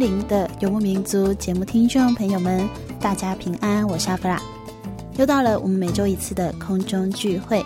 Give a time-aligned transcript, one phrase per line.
[0.00, 2.66] 灵的游牧民族节目听众朋友们，
[2.98, 4.40] 大家平安，我是阿弗拉。
[5.18, 7.62] 又到了我们每周一次的空中聚会，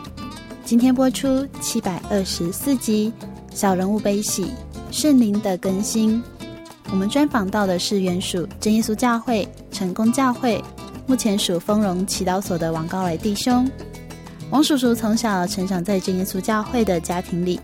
[0.64, 3.12] 今天播出七百二十四集
[3.54, 4.48] 《小人物悲喜
[4.90, 6.20] 圣灵的更新》。
[6.90, 10.60] 我们专访到的是原属真耶稣教会成功教会，
[11.06, 13.64] 目前属丰荣祈祷所的王高来弟兄。
[14.50, 17.60] 王叔叔从小成长在真耶稣教会的家庭里，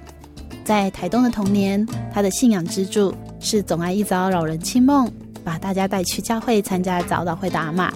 [0.62, 1.84] 在台东的童年，
[2.14, 3.12] 他的信仰支柱。
[3.40, 5.10] 是总爱一早扰人清梦，
[5.42, 7.90] 把大家带去教会参加早祷会的阿嬷。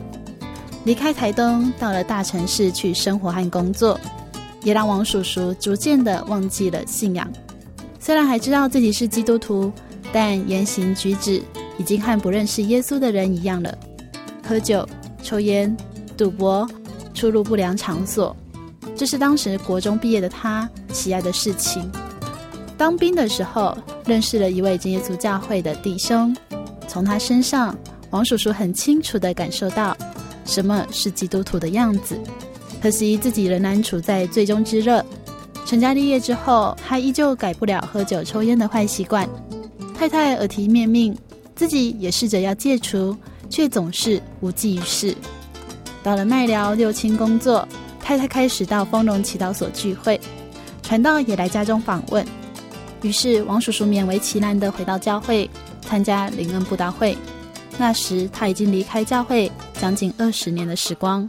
[0.84, 4.00] 离开台东，到了大城市去生活和工作，
[4.62, 7.30] 也让王叔叔逐渐的忘记了信仰。
[8.00, 9.72] 虽然还知道自己是基督徒，
[10.12, 11.42] 但言行举止
[11.78, 13.76] 已经和不认识耶稣的人一样了。
[14.46, 14.86] 喝酒、
[15.22, 15.74] 抽烟、
[16.16, 16.68] 赌博，
[17.14, 18.36] 出入不良场所，
[18.94, 21.90] 这是当时国中毕业的他喜爱的事情。
[22.76, 26.36] 当兵的时候，认识了一位真耶稣教会的弟兄，
[26.88, 27.76] 从他身上，
[28.10, 29.96] 王叔叔很清楚地感受到
[30.44, 32.18] 什么是基督徒的样子。
[32.82, 35.04] 可惜自己仍然处在最终之热，
[35.64, 39.28] 成家立业之后，他依旧改不了喝酒抽烟的坏习惯。
[39.96, 41.16] 太太耳提面命，
[41.54, 43.16] 自己也试着要戒除，
[43.48, 45.14] 却总是无济于事。
[46.02, 47.66] 到了麦寮六轻工作，
[48.00, 50.20] 太太开始到丰荣祈祷所聚会，
[50.82, 52.26] 传道也来家中访问。
[53.04, 55.48] 于是，王叔叔勉为其难地回到教会
[55.82, 57.14] 参加灵恩布道会。
[57.76, 61.28] 那时，他已经离开教会将近二十年的时光。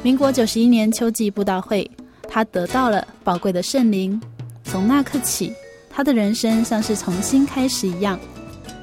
[0.00, 1.90] 民国九十一年秋季布道会，
[2.28, 4.20] 他得到了宝贵的圣灵。
[4.62, 5.52] 从那刻起，
[5.90, 8.16] 他的人生像是重新开始一样。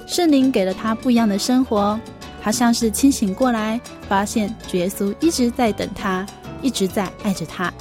[0.06, 1.98] 圣灵给了他不一样的生活，
[2.42, 3.80] 他像是清醒过来，
[4.10, 6.26] 发现主耶稣一直在等他，
[6.62, 7.74] 一直在爱着他。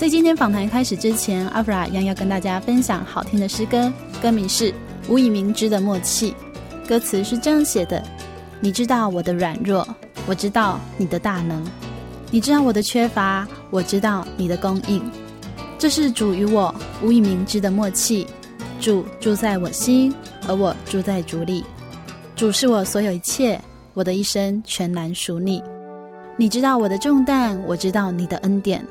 [0.00, 4.72] 在今天访谈开始之前，阿弗拉一样要跟大家分享好听的诗歌，歌名是
[5.10, 6.34] 《无以明之的默契》。
[6.88, 8.02] 歌词是这样写的：
[8.60, 9.86] 你知道我的软弱，
[10.26, 11.62] 我知道你的大能；
[12.30, 15.02] 你知道我的缺乏，我知道你的供应。
[15.78, 18.26] 这是主与我无以明之的默契。
[18.80, 20.14] 主住在我心，
[20.48, 21.62] 而我住在主里。
[22.34, 23.60] 主是我所有一切，
[23.92, 25.62] 我的一生全然属你。
[26.38, 28.82] 你知道我的重担，我知道你的恩典。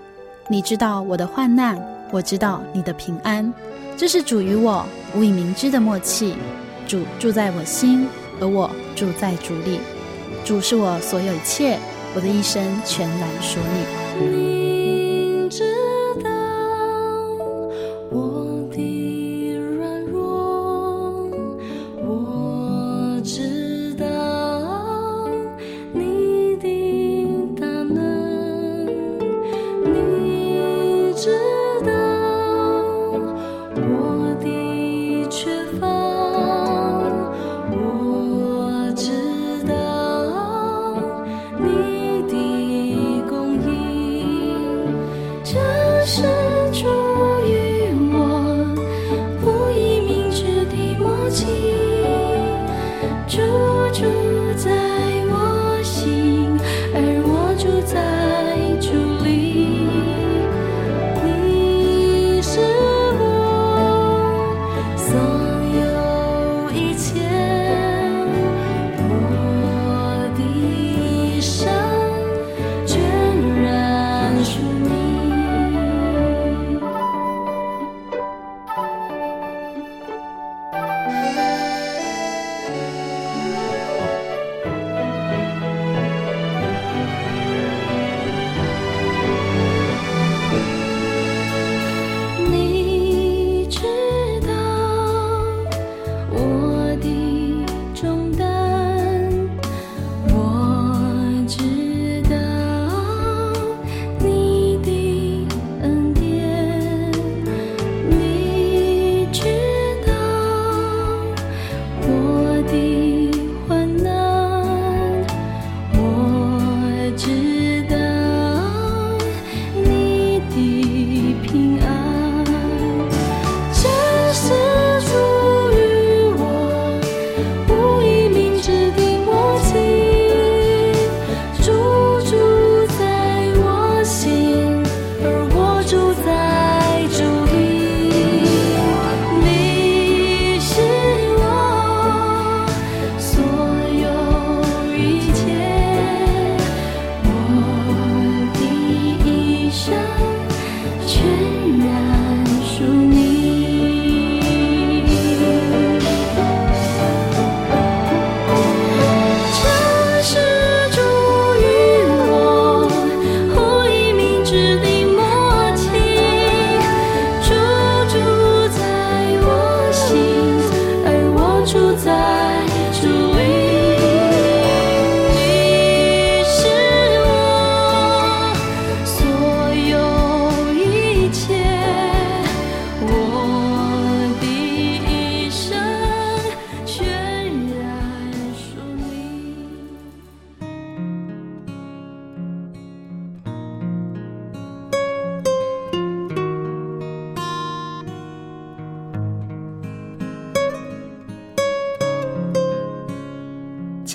[0.51, 1.79] 你知道我的患难，
[2.09, 3.53] 我知道你的平安，
[3.95, 4.83] 这是主与我
[5.15, 6.33] 无以明知的默契。
[6.87, 8.07] 主住在我心，
[8.41, 9.79] 而我住在主里。
[10.43, 11.77] 主是我所有一切，
[12.15, 13.59] 我的一生全然属
[14.19, 14.58] 你。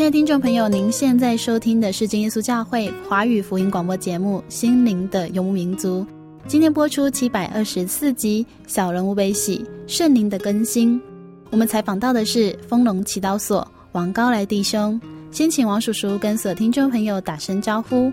[0.05, 6.03] 亲爱的听众朋友，您现在收听的是真耶稣教会华语福音广播节目《心灵的游牧民族》，
[6.47, 11.01] 今天播出七百二十四集《小人物悲喜圣灵的更新》。
[11.49, 18.13] 我们采访到的是丰隆祈祷所王高来弟兄，先请王叔叔跟所有听众朋友打声招呼。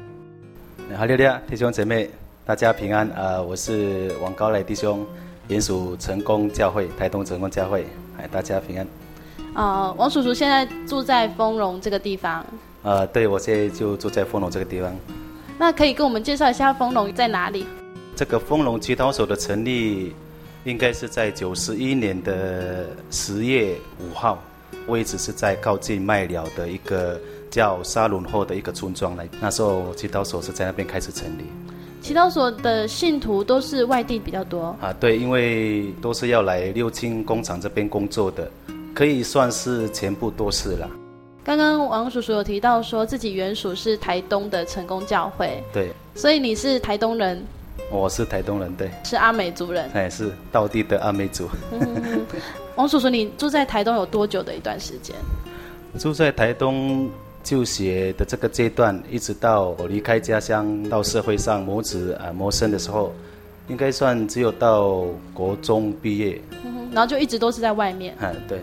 [0.89, 2.09] 你好，六六弟兄姐妹，
[2.45, 3.05] 大家平安。
[3.09, 5.05] 呃，我是王高来弟兄，
[5.49, 7.85] 原属成功教会，台东成功教会，
[8.17, 8.87] 哎，大家平安。
[9.53, 12.45] 呃，王叔叔现在住在丰隆这个地方。
[12.83, 14.95] 呃，对，我现在就住在丰隆这个地方。
[15.59, 17.65] 那可以跟我们介绍一下丰隆在哪里？
[18.15, 20.15] 这个丰隆祈祷所的成立，
[20.63, 24.41] 应该是在九十一年的十月五号，
[24.87, 27.19] 位置是在靠近麦寮的一个
[27.49, 29.27] 叫沙伦后的一个村庄来。
[29.39, 31.43] 那时候祈祷所是在那边开始成立。
[32.01, 34.91] 祈祷所的信徒都是外地比较多啊？
[34.99, 38.49] 对，因为都是要来六轻工厂这边工作的。
[38.93, 40.89] 可以算是全部都是了。
[41.43, 47.43] 刚刚王叔叔有提到说自己原属是台东的成功教会，对，所以你是台东人。
[47.89, 51.49] 我是台东人，对，是阿美族人，哎，是道地的阿美族。
[51.71, 52.25] 嗯、
[52.75, 55.15] 王叔叔，你住在台东有多久的一段时间？
[55.97, 57.09] 住在台东
[57.43, 63.11] 就学的这个阶段，一直到我离开家乡到社会上谋职啊谋生的时候，
[63.67, 66.39] 应该算只有到国中毕业。
[66.63, 68.15] 嗯，然后就一直都是在外面。
[68.21, 68.59] 嗯，对。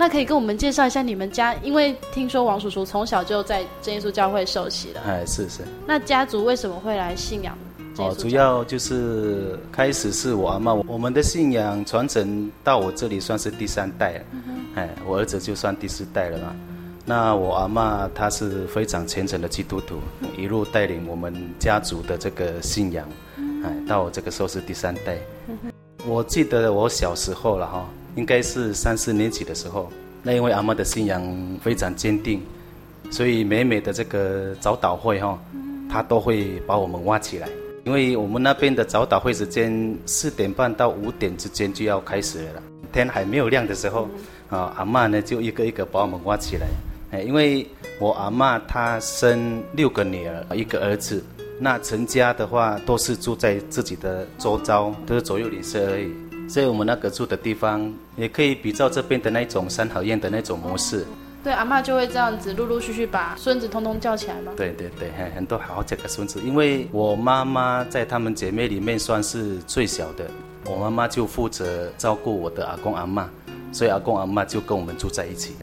[0.00, 5.00] 那可以跟我们介绍一下你们家，因为听说王叔叔从小就在真耶稣教会受洗了。
[5.04, 5.62] 哎，是是。
[5.84, 7.58] 那家族为什么会来信仰？
[7.96, 14.24] 哦，主要就是开始是我阿嬷，我们的信仰传承到我这里算是第三代了。
[14.34, 14.42] 嗯。
[14.76, 16.54] 哎，我儿子就算第四代了嘛。
[17.04, 19.96] 那我阿嬷她是非常虔诚的基督徒，
[20.36, 23.04] 一路带领我们家族的这个信仰，
[23.64, 25.18] 哎，到我这个时候是第三代。
[26.06, 27.84] 我记得我小时候了哈。
[28.18, 29.88] 应该是三四年级的时候，
[30.24, 31.22] 那因为阿嬷的信仰
[31.62, 32.42] 非常坚定，
[33.12, 35.38] 所以每每的这个早祷会哈，
[35.88, 37.48] 她都会把我们挖起来。
[37.84, 44.08] 因为我们那边的早祷会时间四点半到五点之间就要开始了，天还没有亮的时候，
[44.50, 46.66] 啊，阿嬷呢就一个一个把我们挖起来。
[47.12, 47.64] 哎，因为
[48.00, 51.24] 我阿嬷她生六个女儿，一个儿子，
[51.60, 56.10] 那成家的话都是住在自己的周遭，都是左右邻舍而已。
[56.48, 61.06] 所以我们那个住的地方，也可以比照这边的那种三合院的那种模式。
[61.44, 64.52] 对，阿妈就会这样子陆陆续续把孙子通通叫起来吗？
[64.56, 66.40] 对对对，很多好几个孙子。
[66.40, 70.28] 因为我妈妈在她们姐妹里面算是最小的，
[70.64, 73.30] 我妈妈就负责照顾我的阿公阿妈，
[73.70, 75.54] 所以阿公阿妈就跟我们住在一起。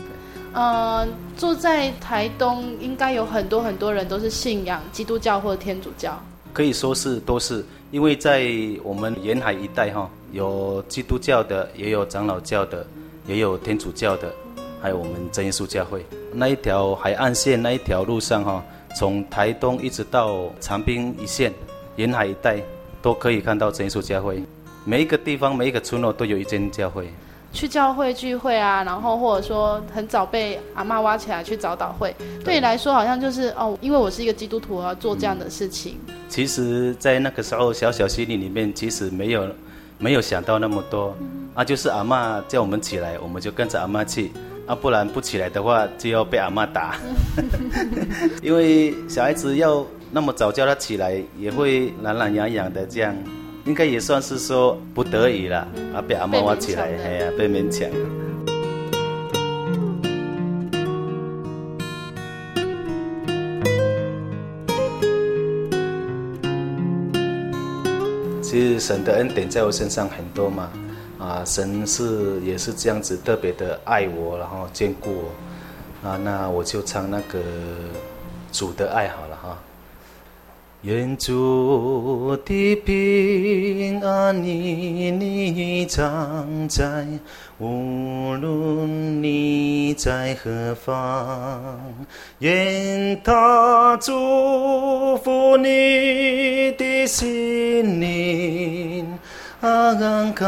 [0.54, 1.06] 呃，
[1.38, 6.18] 住在台东，应该有很多很多人都是信仰基督教或者天主教。
[6.55, 8.50] 可以说是都是，因为在
[8.81, 12.88] 我们沿海一带哈，有基督教的，也有长老教的，
[13.27, 14.33] 也有天主教的，
[14.81, 16.05] 还有我们真耶稣教会。
[16.31, 18.63] 那一条海岸线那一条路上哈，
[18.95, 21.53] 从台东一直到长滨一线，
[21.97, 22.62] 沿海一带
[23.01, 24.41] 都可以看到真耶稣教会。
[24.85, 27.09] 每一个地方每一个村落都有一间教会。
[27.55, 35.97] 去教会聚会啊，然后或者说很早被阿嬷挖起来去早祷会，对你来说好像就是哦，因为我是一个基督徒，我要做这样的事情。
[36.27, 39.47] 其实，在那个时候，小小心里里面，其实没有
[39.97, 44.31] 没有想到那么多，嗯、啊，就是阿嬷叫我们起来，我们就跟着阿嬷去，
[44.67, 46.97] 啊，不然不起来的话，就要被阿嬷打。
[48.43, 53.15] 因为小孩子要那么早叫他起来，也会懒懒洋洋的这样。
[53.65, 57.89] 应该也算是说不得已了，啊，被阿嬷挖起来，哎呀，被勉强。
[68.41, 70.69] 其实神的恩典在我身上很多嘛，
[71.17, 75.12] 啊，神是也是这样子特别的爱我，然后眷顾
[76.03, 77.39] 我，啊，那我就唱那个
[78.51, 79.57] 主的爱好了哈。
[80.86, 87.08] 愿主的平安与你常在，
[87.58, 91.82] 无论你在何方。
[92.38, 99.18] 愿他祝福你的心灵
[99.62, 100.46] 安康。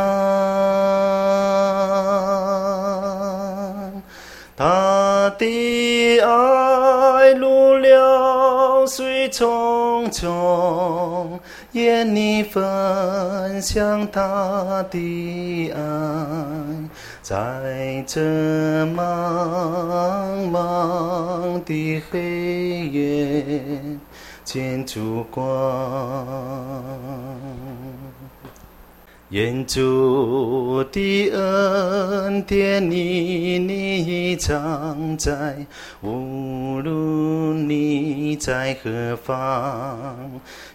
[4.55, 5.06] 他
[5.37, 11.39] 的爱如流水匆匆，
[11.73, 15.79] 愿你分享他的爱，
[17.21, 18.21] 在这
[18.87, 23.79] 茫茫的黑夜
[24.43, 25.45] 见烛光。
[29.29, 35.57] 愿主的恩典你你常在，
[36.01, 40.15] 无论你在何方。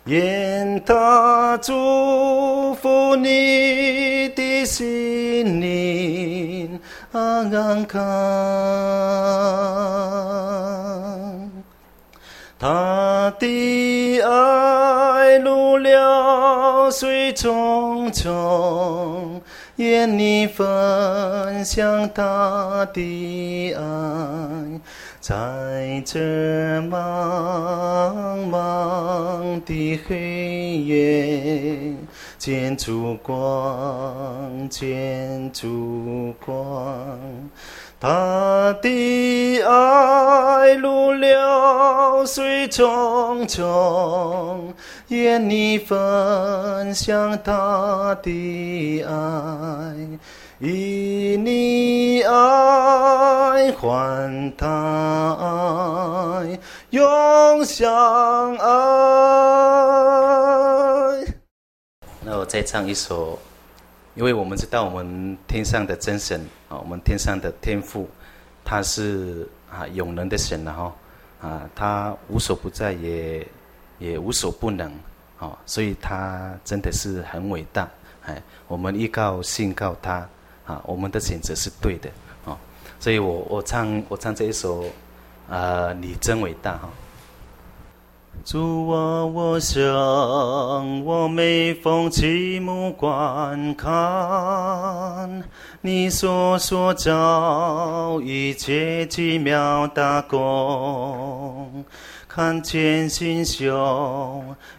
[0.05, 6.79] 愿他祝福你的心灵
[7.11, 8.03] 安康。
[12.59, 14.82] 他的爱
[15.79, 19.41] 流水匆匆，
[19.77, 24.81] 愿你分享他的爱，
[25.21, 26.19] 在这
[26.83, 31.95] 茫茫的黑夜，
[32.39, 37.19] 见烛光，见烛光。
[38.03, 44.73] 他的爱如流水匆匆，
[45.07, 50.19] 愿你分享他的爱，
[50.59, 54.67] 以你爱换他
[56.43, 56.59] 爱，
[56.91, 58.67] 永相爱。
[62.25, 63.39] 那我再唱一首。
[64.15, 68.09] 因为我们知道，我们天上的真神啊，我们天上的天父，
[68.65, 73.47] 他是啊永能的神了哈，啊他无所不在，也
[73.99, 74.93] 也无所不能，
[75.39, 77.89] 啊，所以他真的是很伟大，
[78.27, 80.29] 哎，我们依靠信靠他，
[80.67, 82.11] 啊，我们的选择是对的，
[82.45, 82.59] 啊，
[83.01, 84.85] 所以我我唱我唱这一首，
[85.49, 86.91] 啊，你真伟大哈。
[88.45, 89.85] 主啊，我想
[91.05, 95.45] 我每逢举目观看，
[95.81, 101.85] 你所塑造一切奇妙大功，
[102.27, 103.65] 看见星宿，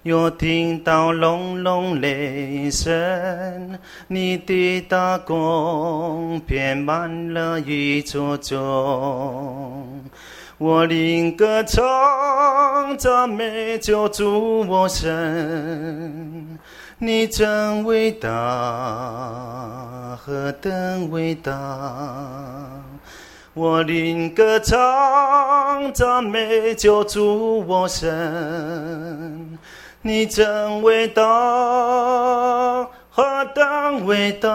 [0.01, 10.03] 又听到隆隆雷声，你的大功遍满了宇宙中。
[10.59, 16.59] 我灵歌唱，赞美救主我神，
[16.99, 18.29] 你真伟大，
[20.23, 21.51] 何等伟大！
[23.55, 29.57] 我灵歌唱，赞美救主我神，
[30.03, 31.23] 你真伟大，
[33.09, 33.23] 何
[33.55, 34.49] 等伟大！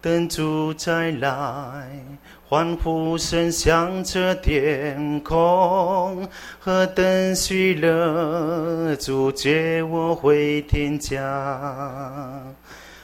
[0.00, 2.17] 等主再来。
[2.50, 6.26] 欢呼声响彻天空，
[6.58, 8.96] 何等喜乐！
[8.96, 12.40] 主接我回天家，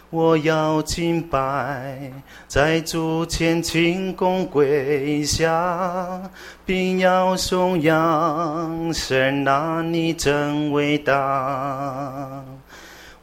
[0.08, 2.10] 我要敬拜，
[2.48, 6.22] 在主前倾躬跪下，
[6.64, 12.42] 并要颂扬神啊，你真伟大！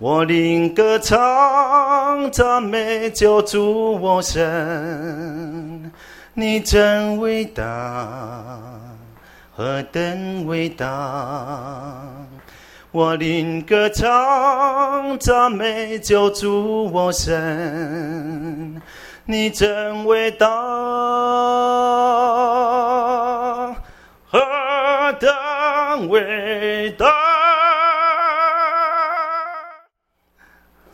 [0.01, 5.91] 我灵歌唱，赞美救主我神。
[6.33, 8.57] 你真伟大，
[9.55, 10.87] 何等伟大！
[12.89, 18.81] 我灵歌唱，赞美救主我神。
[19.25, 20.47] 你真伟大，
[24.25, 24.39] 何
[25.19, 27.05] 等伟大！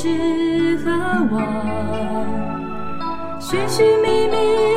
[0.00, 0.90] 知何
[1.30, 1.42] 往，
[3.38, 4.70] 寻寻觅觅。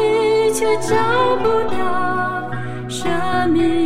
[0.53, 0.96] 却找
[1.38, 2.51] 不到
[2.88, 3.83] 生命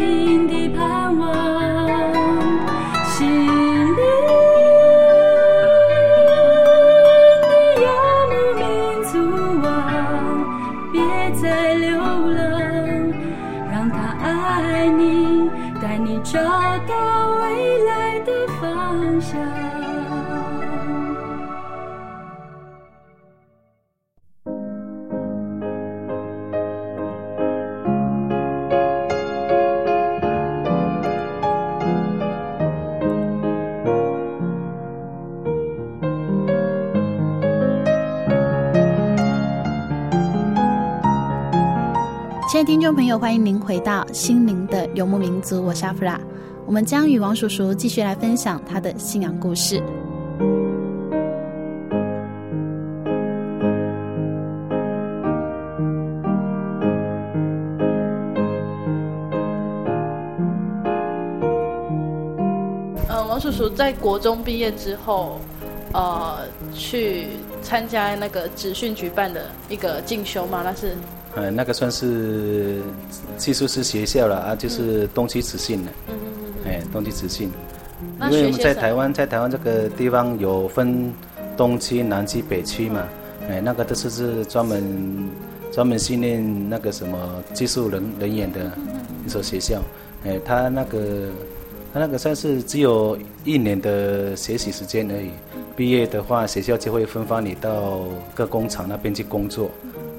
[42.81, 46.19] 众朋友，欢迎您回到心灵的游牧民族，我是阿弗拉。
[46.65, 49.81] 我们将与王叔叔继续来分享他的信仰故事。
[63.09, 65.39] 嗯，王叔叔在国中毕业之后，
[65.93, 66.39] 呃，
[66.73, 67.27] 去
[67.61, 70.95] 参加那个职训举办的一个进修嘛，那是。
[71.37, 72.81] 呃，那个算是
[73.37, 75.91] 技术师学校了啊，就是东区职训的。
[76.07, 76.71] 嗯嗯嗯。
[76.71, 77.51] 哎，东区职训。
[78.23, 81.13] 因为我们在台湾，在台湾这个地方有分
[81.55, 83.03] 东区、南区、北区嘛。
[83.47, 85.29] 哎，那个都是是专门
[85.71, 88.71] 专门训练那个什么技术人人员的
[89.23, 89.79] 一所学校。
[90.25, 91.29] 哎，他那个
[91.93, 95.29] 他那个算是只有一年的学习时间而已。
[95.75, 97.99] 毕业的话，学校就会分发你到
[98.33, 99.69] 各工厂那边去工作。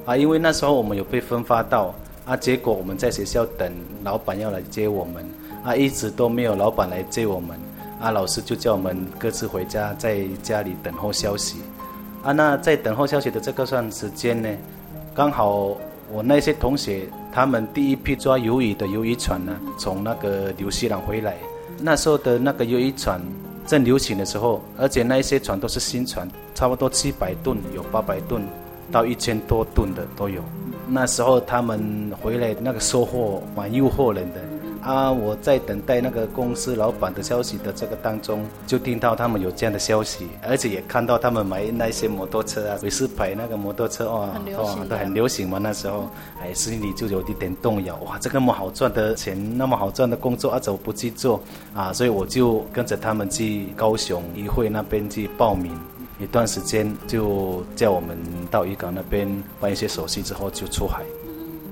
[0.09, 1.94] 啊，因为那时候我们有被分发到
[2.25, 3.71] 啊，结果我们在学校等
[4.03, 5.23] 老板要来接我们，
[5.62, 7.55] 啊，一直都没有老板来接我们，
[8.01, 11.59] 啊，老师就叫我们各自回家，在家里等候消息，
[12.23, 14.49] 啊，那在等候消息的这个段时间呢，
[15.14, 15.77] 刚好
[16.11, 21.37] 我那些同学他们第一批抓鱿鱼的鱿鱼船呢，从那个纽西兰回来，
[21.83, 23.21] 那时候的那个鱿鱼船
[23.66, 28.42] 正流行的时候，而且那一些船都是新船，差不多七百吨，有八百吨。
[28.90, 30.42] 到一千多吨的都有，
[30.88, 34.40] 那时候他们回来那个收获蛮诱惑人的
[34.81, 35.11] 啊！
[35.11, 45.59] 我在等待那个公司老板的消息的这个当中，就听到他们有这样的消息，而且也看到他们买那些摩托车啊，维斯牌那个摩托车哦，哦都很流行嘛。
[45.59, 46.09] 那时候
[46.40, 51.40] 哎，心里就有一点动摇，哇，这个那么好赚的钱，那么好赚的工作啊，怎么不去做
[51.74, 51.92] 啊？
[51.92, 55.77] 所以我就跟着他们去高雄议会那边去报名。
[56.19, 58.19] 一段时间就叫我们
[58.51, 59.27] 到渔港那边
[59.61, 61.03] 办一些手续之后就出海。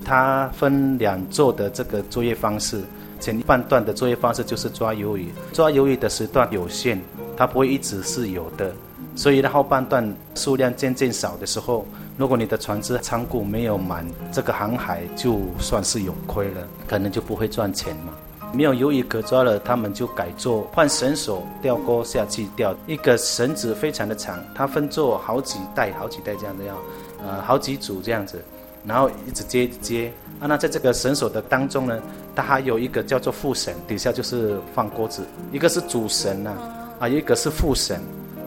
[0.05, 2.81] 它分两座的这个作业方式，
[3.19, 7.01] 前半段的作业方式就是抓鱿鱼，抓鱿鱼的时段有限，
[7.37, 8.73] 它不会一直是有的，
[9.17, 11.85] 所以后半段数量渐渐少的时候，
[12.17, 18.13] 如果你的船只仓库没有满，这个航海就算是有亏了，可能就不会赚钱嘛。
[18.57, 22.75] 没有鱿鱼可抓了，他们就改做换绳索钓钩下去钓。
[22.87, 26.75] 一个绳子非常的长，它分做好几袋、好几袋这样子要，
[27.23, 28.43] 呃，好几组这样子，
[28.87, 30.11] 然后一直接接。
[30.41, 32.01] 啊，那在这个绳索的当中呢，
[32.35, 35.23] 它还有一个叫做副绳，底下就是放钩子。
[35.53, 36.57] 一个是主绳呐，
[36.99, 37.95] 啊，一个是副绳。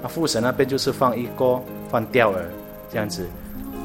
[0.02, 2.38] 啊，副绳那边就是放一钩、放钓饵
[2.91, 3.28] 这样子，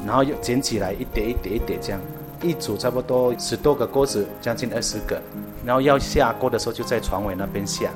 [0.07, 2.01] 然后又捡起来一叠一叠一叠这样。
[2.41, 5.21] 一组差不多十多个钩子，将近二十个，
[5.65, 7.89] 然后要下钩的时候就在船尾那边下，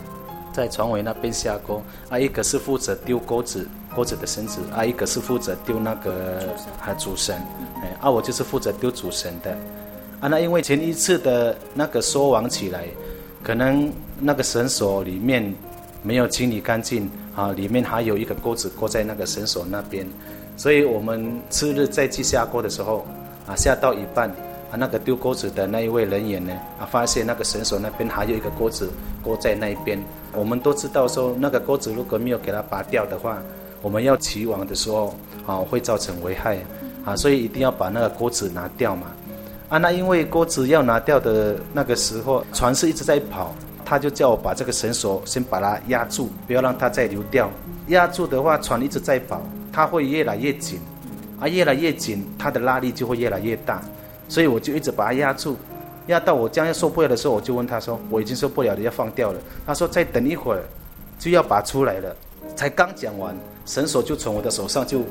[0.53, 1.81] 在船尾那边下钩。
[2.09, 7.35] 啊，一个是负责丢钩子，钩子的绳子；啊，一个是负责丢那个啊主绳。
[7.83, 9.51] 哎，啊，我就是负责丢主绳的。
[10.21, 12.85] 啊，那因为前一次的那个收网起来，
[13.43, 15.53] 可能那个绳索里面
[16.01, 20.07] 没有清理干净啊，里面还有一个钩子钩在那个绳索那边，
[20.57, 23.05] 所以我们次日再去下钩的时候。
[23.49, 28.87] 啊，下到一半，啊，那个丢钩子的那一位人员呢，啊，发现那个绳索那边还有一个钩子
[29.23, 29.99] 钩在那一边。
[30.33, 33.39] 我们都知道说，那个钩子如果没有给它拔掉的话，
[33.81, 35.15] 我们要起网的时候，
[35.47, 36.59] 啊，会造成危害，
[37.03, 39.07] 啊，所以一定要把那个钩子拿掉嘛。
[39.69, 47.49] 啊，那因为钩子要拿掉的那个时候，船是一直在跑，他就叫我把这个绳索先把它压住，不要让它再流掉。
[47.87, 49.41] 压住的话，船一直在跑，
[49.73, 50.79] 它会越来越紧。
[51.39, 53.81] 啊，越来越紧，它的拉力就会越来越大，
[54.27, 55.55] 所以我就一直把它压住，
[56.07, 60.63] 压到我将要受不了的时候，我就问他说：“我已经受不了了，要放掉了。”他说：“再等一会儿，
[61.17, 62.15] 就要拔出来了。”
[62.55, 65.01] 才刚讲完，绳索就从我的手上就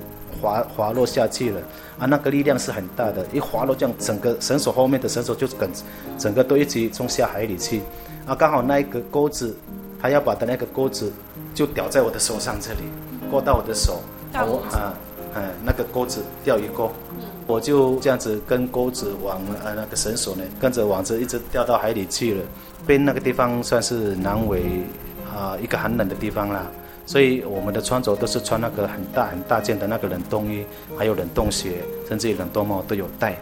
[0.43, 1.61] 滑滑落下去了。
[1.99, 5.71] 啊，那个力量是很大的，一滑落这样，整个绳索后面的绳索就跟
[6.19, 7.81] 整个都一起冲下海里去。
[8.27, 9.57] 啊，刚好那一个钩子，
[10.03, 11.11] 他要把的那个钩子
[11.55, 12.81] 就吊在我的手上这里，
[13.33, 14.01] 勾到我的手，
[14.35, 14.93] 我啊。
[15.39, 16.91] 嗯，那个钩子钓鱼钩，
[17.47, 22.43] 我就这样子跟钩子往呃那个绳索呢，跟着网子一直钓到海里去了。
[22.85, 24.63] 被那个地方算是南纬
[25.33, 26.67] 啊一个寒冷的地方啦，
[27.07, 30.65] 所以我们的穿着都是穿那个很大很大件的那个冷冻衣，
[30.99, 33.39] 还有冷冻鞋，甚至于冷冻帽都有带。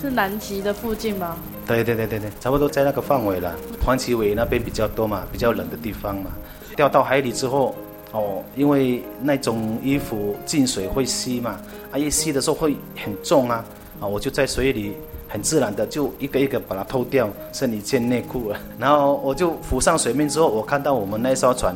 [0.00, 1.36] 是南极的附近吗？
[1.66, 3.52] 对对对对对，差不多在那个范围了。
[3.84, 6.30] 黄旗尾那边比较多嘛，比较冷的地方嘛。
[6.76, 7.74] 掉到海里之后。
[8.12, 11.58] 哦，因为那种衣服进水会吸嘛，
[11.90, 13.64] 啊，一吸的时候会很重啊，
[14.00, 14.94] 啊，我就在水里
[15.28, 18.60] 很自然的就一个一个把它脱掉，剩一件内裤了。
[18.78, 21.74] 然后我就浮上水面之后，我看到我们那艘船，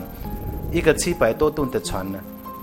[0.71, 2.19] 一个七百多吨的船呢，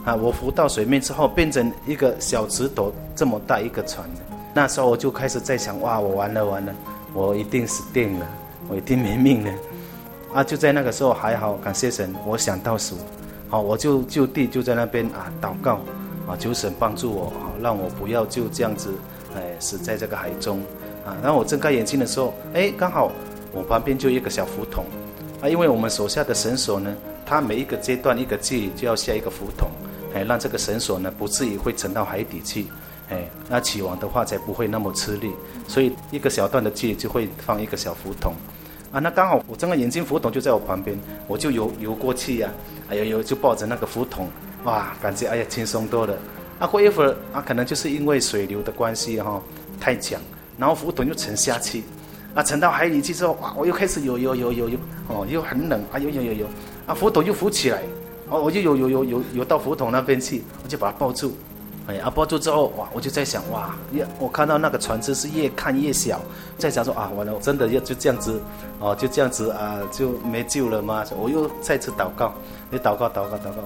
[0.05, 4.07] 啊，我浮到水面之后变成一个小指头这么大一个船。
[4.53, 6.71] 那时候我就开始在想，哇，我完了完了，
[7.11, 8.27] 我一定死定了，
[8.69, 9.51] 我一定没命了。
[10.31, 12.95] 啊，就在那个时候还好，感谢神，我想到主，
[13.53, 15.73] 好，我就就地就在那边啊祷告，
[16.27, 18.89] 啊求神帮助我，啊让我不要就这样子，
[19.35, 20.59] 哎死在这个海中，
[21.05, 23.11] 啊，然后我睁开眼睛的时候，哎刚好
[23.51, 24.85] 我旁边就一个小浮筒，
[25.39, 26.91] 啊因为我们手下的绳索呢，
[27.27, 29.69] 它每一个阶段一个距离就要下一个浮筒，
[30.15, 32.65] 哎让这个绳索呢不至于会沉到海底去，
[33.11, 35.31] 哎那起网的话才不会那么吃力，
[35.67, 38.33] 所以一个小段的距离就会放一个小浮筒。
[38.93, 40.95] 啊，那刚好我睁个眼睛，浮筒就在我旁边，
[41.27, 42.49] 我就游游过去呀、
[42.89, 44.29] 哎呦呦，就抱着那个浮筒，
[44.65, 46.15] 哇，感觉哎呀轻松多了。
[46.59, 49.41] 啊，过一会儿啊，可能就是因为水流的关系哈、哦，
[49.79, 50.21] 太强，
[50.59, 51.83] 然后浮筒又沉下去，
[52.35, 54.77] 啊，沉到海里去之后，哇，我又开始游游游游游，
[55.07, 56.45] 哦，又很冷，啊，游游游游，
[56.85, 57.81] 啊，浮筒又浮起来，
[58.29, 61.35] 哦，我就游游游游游到浮筒那边去，我就把它抱住。
[61.85, 66.21] 哎，阿波住之后，哇，我就在想，哇，越我看到那个船只是越看越小，
[66.57, 68.41] 在想说啊，完了，我真的要就这样子，
[68.79, 71.03] 哦，就这样子啊，就没救了吗？
[71.19, 72.33] 我又再次祷告，
[72.69, 73.63] 你祷告，祷告，祷告，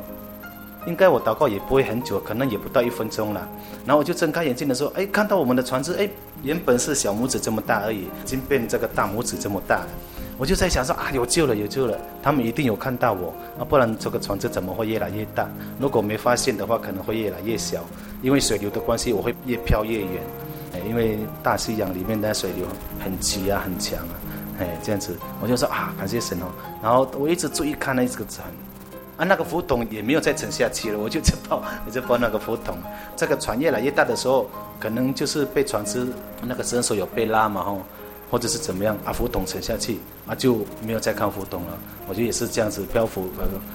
[0.87, 3.47] 应该我祷告也不会很久，可能也不到一分钟了。
[3.85, 6.09] 然后我就睁开眼睛的时候，哎，看到我们的船只，哎，
[6.43, 9.87] 原本是小拇指这么大而已，已经变这个大拇指这么大了。
[10.37, 11.97] 我就在想说啊，有救了，有救了！
[12.21, 15.49] 他们一定有看到我啊，不然这个船只怎么会越来越大？
[15.79, 17.83] 如果没发现的话，可能会越来越小。
[18.21, 20.23] 因为水流的关系，我会越飘越远。
[20.73, 22.65] 哎，因为大西洋里面的水流
[23.03, 24.13] 很急啊，很强啊。
[24.59, 26.45] 哎，这样子，我就说啊，感谢神哦。
[26.83, 28.47] 然后我一直注意看那这个船，
[29.17, 32.77] 啊，那个浮筒也没有再沉下去了， 我就在抱， 我就抱那个浮筒。
[33.15, 34.49] 这个船越来越大的时候，
[34.79, 36.07] 可能就是被船只
[36.43, 37.81] 那个绳索有被拉嘛，吼。
[38.29, 39.13] 或者是怎么样啊？
[39.13, 41.77] 浮筒沉下去啊，就没有再看浮筒了。
[42.09, 43.29] 我就也是这样子漂浮，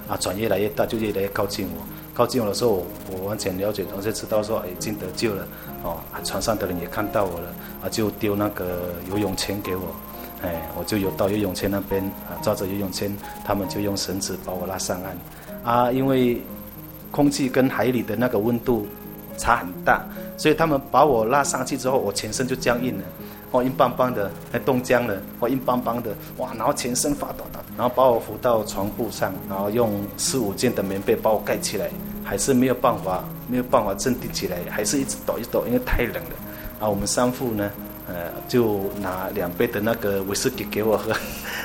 [0.07, 1.83] 啊，船越来越大，就越来越靠近我。
[2.13, 5.49] 靠近我的时候，我，我完全了解，我就知道说，哎，已经得救了。
[5.83, 7.49] 哦，船上的人也看到我了，
[7.83, 9.85] 啊，就丢那个游泳圈给我，
[10.43, 15.17] 哎，我就游到游泳圈那边，啊，抓着游泳圈，他们就用绳子把我拉上岸。
[15.63, 16.43] 啊，因为
[17.11, 18.87] 空气跟海里的那个温度
[19.37, 20.05] 差很大，
[20.37, 23.05] 所以他们把我拉上去之后，我全身就僵硬了。
[23.53, 25.15] 哦，硬邦邦的，还冻僵了。
[25.39, 26.53] 哦，硬邦邦的，哇！
[26.57, 31.91] 然后全身发抖的，然后把我扶到床铺上，然后用四五件的棉被把我盖起来，
[32.25, 36.31] 还是没有办法，没有办法镇定起来，还是一直抖一抖，因为太冷了。
[36.81, 37.71] 啊，我们三副呢，
[38.13, 41.13] 呃，就拿两杯的那个威士忌给我喝，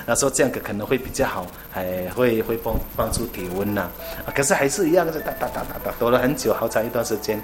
[0.06, 3.90] 他说这样可可能会比较好，还会会帮帮助体温呐。
[4.26, 7.42] 啊，可是还是一样的，哒哒哒哒哒，抖了很久，好长一段时间，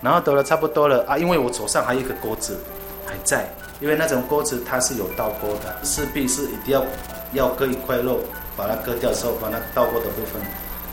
[0.00, 2.56] 然后抖了差不多了啊，因为我手上还有一个钩子
[3.04, 3.44] 还在。
[3.80, 6.86] 因为那种钩子它是有倒钩的，势必是一定要
[7.32, 8.20] 要割一块肉，
[8.56, 10.40] 把它割掉之后，把那倒钩的部分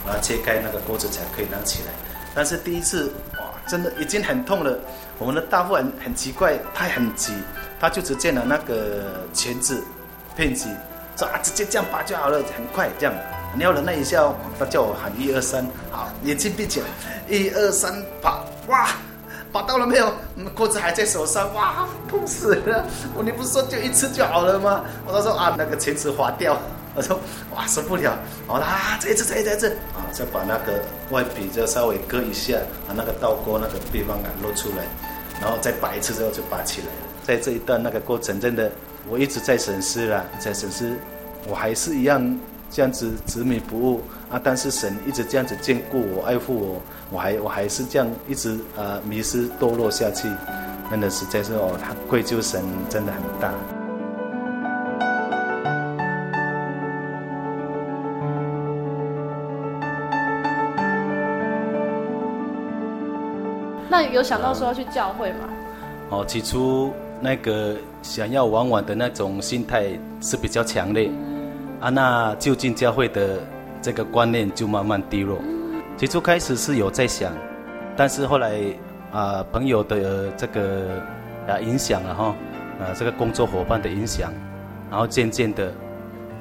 [0.03, 1.93] 把它切开，那个钩子才可以拿起来。
[2.33, 3.13] 但是第一次，
[3.71, 4.77] 真的已经很痛了。
[5.17, 7.31] 我们的大夫很很奇怪，他很急，
[7.79, 9.81] 他就只见了那个钳子
[10.35, 10.67] 片子，
[11.15, 13.15] 说啊，直接这样拔就好了，很快这样。
[13.55, 16.87] 你要忍耐一下哦，他叫我喊一二三，好，眼睛闭起来，
[17.29, 18.89] 一二三，拔，哇！
[19.53, 20.13] 拔到了没有？
[20.53, 22.85] 钩子还在手上，哇，痛死了！
[23.15, 24.83] 我你不是说就一次就好了吗？
[25.05, 26.57] 我他说啊，那个钳子滑掉，
[26.93, 27.19] 我说
[27.55, 34.83] 哇受不了，好啦，这一次，这一次，这一次，啊，再把那个外皮就稍微割一下，把那个倒钩那个地方啊露出来，
[35.39, 36.93] 然后再拔一次之后就拔起来了。
[37.23, 38.71] 在这一段那个过程，真的
[39.09, 40.97] 我一直在审视啦，在审视，
[41.47, 46.81] 我还是一样这样子执迷不悟啊，但是神一直这样子眷顾我，爱护我。
[47.09, 50.29] 我还我还是这样一直呃迷失堕落下去，
[50.89, 53.80] 真的实在是哦，他愧疚神真的很大。
[64.01, 65.47] 那有想到说要去教会吗？
[66.09, 71.07] 哦，起初那个想要玩玩的那种心态是比较强烈，
[71.79, 73.37] 啊，那就近教会的
[73.79, 75.37] 这个观念就慢慢低落。
[75.97, 77.31] 起初开始是有在想，
[77.95, 78.59] 但是后来
[79.11, 80.99] 啊、呃，朋友的这个
[81.47, 82.35] 啊影响了哈，
[82.79, 84.33] 啊这个工作伙伴的影响，
[84.89, 85.71] 然后渐渐的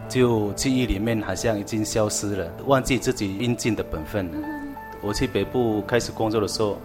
[0.09, 4.49] 就记忆里面好像已经消失了，忘记自己应尽的本分了。
[5.03, 6.79] 我去北部开始工作的时候，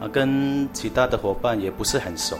[0.00, 2.36] 啊跟其他的伙伴也不是很熟，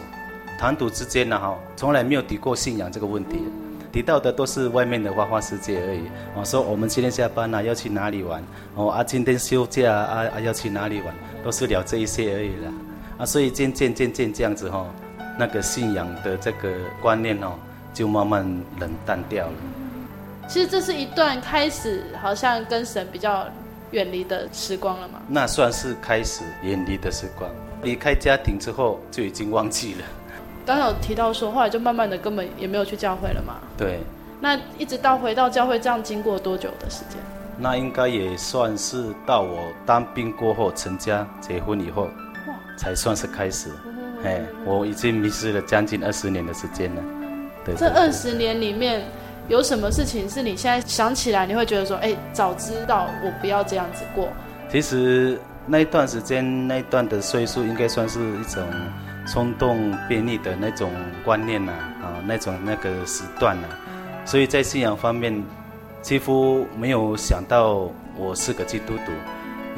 [0.58, 3.42] 谈吐之间呢哈，从来没有提过信仰这个问题。
[3.90, 6.02] 提到的都是外面的花花世界而已。
[6.36, 8.42] 我说我们今天下班了，要去哪里玩？
[8.74, 11.14] 哦啊，今天休假啊啊，要去哪里玩？
[11.42, 12.72] 都是聊这一些而已啦。
[13.16, 14.86] 啊，所以渐渐渐渐这样子哈，
[15.38, 17.54] 那个信仰的这个观念哦，
[17.94, 18.44] 就慢慢
[18.78, 19.52] 冷淡掉了。
[20.46, 23.46] 其实这是一段开始好像跟神比较
[23.90, 25.20] 远离的时光了吗？
[25.28, 27.50] 那算是开始远离的时光。
[27.82, 30.00] 离开家庭之后就已经忘记了。
[30.66, 33.54] 刚刚有提到说，后来就慢慢的根本也没有去教会了嘛。
[33.76, 34.00] 对。
[34.40, 37.18] 那一直到回到教会，这样经过多久的时间？
[37.56, 42.02] 那应该也算是到我当兵过后成家结婚以后，
[42.46, 43.70] 哇，才算是开始。
[44.24, 47.02] 哎，我已经迷失了将近二十年的时间了。
[47.64, 49.02] 对，这二十年里面
[49.48, 54.28] 有什么事情是你现在想起来你会觉得说，哎，早知道我不要这样子过？
[54.70, 58.62] 其实那一段时间，那一段的岁数，应该算是一种
[59.26, 60.90] 冲动便利的那种
[61.24, 63.68] 观念呐，啊，那种那个时段呐。
[64.26, 65.42] 所以在信仰方面，
[66.02, 69.12] 几乎没有想到我是个基督徒，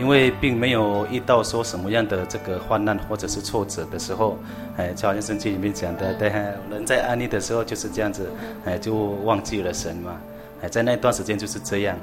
[0.00, 4.38] 因为并没有遇到说什么样的这个患难或者是挫折的时候，
[4.78, 6.30] 哎，就好像圣经里面讲的，对，
[6.70, 8.30] 人在安逸的时候就是这样子，
[8.64, 10.16] 哎，就忘记了神嘛，
[10.62, 11.94] 哎，在那段时间就是这样，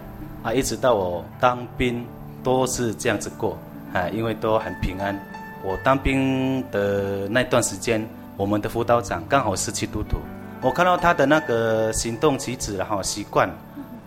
[0.43, 2.05] 啊，一直到我当兵
[2.43, 3.57] 都是这样子过，
[3.93, 5.19] 哎，因为都很平安。
[5.63, 8.07] 我当兵的那段时间，
[8.37, 10.19] 我们的辅导长刚好是基督徒。
[10.61, 13.49] 我看到他的那个行动举止，然后习惯，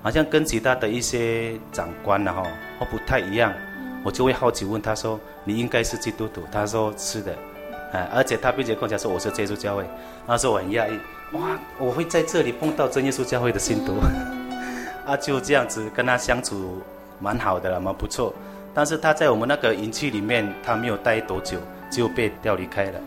[0.01, 2.47] 好像跟其他的一些长官，然后
[2.79, 3.53] 我不太一样，
[4.03, 7.35] 我就会好奇问他说：“你应该是基督徒？”他说：“是的。”
[7.93, 9.85] 哎，而且他并且跟我讲说：“我是耶稣教会。”
[10.27, 10.99] 那时候我很讶异，
[11.33, 13.95] 哇，我会在这里碰到真耶稣教会的信徒，
[15.05, 16.81] 啊，就这样子跟他相处
[17.19, 18.33] 蛮好的了，蛮不错。
[18.73, 21.59] 但是他在我们那个营区里面，他没有待多久
[21.91, 23.01] 就被调离开了。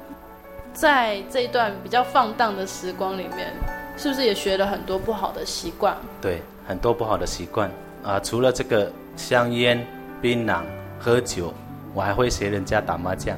[0.74, 3.54] 在这一段比较放荡的时光里面，
[3.96, 5.96] 是不是也学了很多不好的习惯？
[6.20, 7.72] 对，很多不好的习惯
[8.04, 8.20] 啊！
[8.20, 9.86] 除了这个香烟、
[10.22, 10.64] 槟榔、
[11.04, 11.54] 喝酒，
[11.94, 13.38] 我还会学人家打麻将，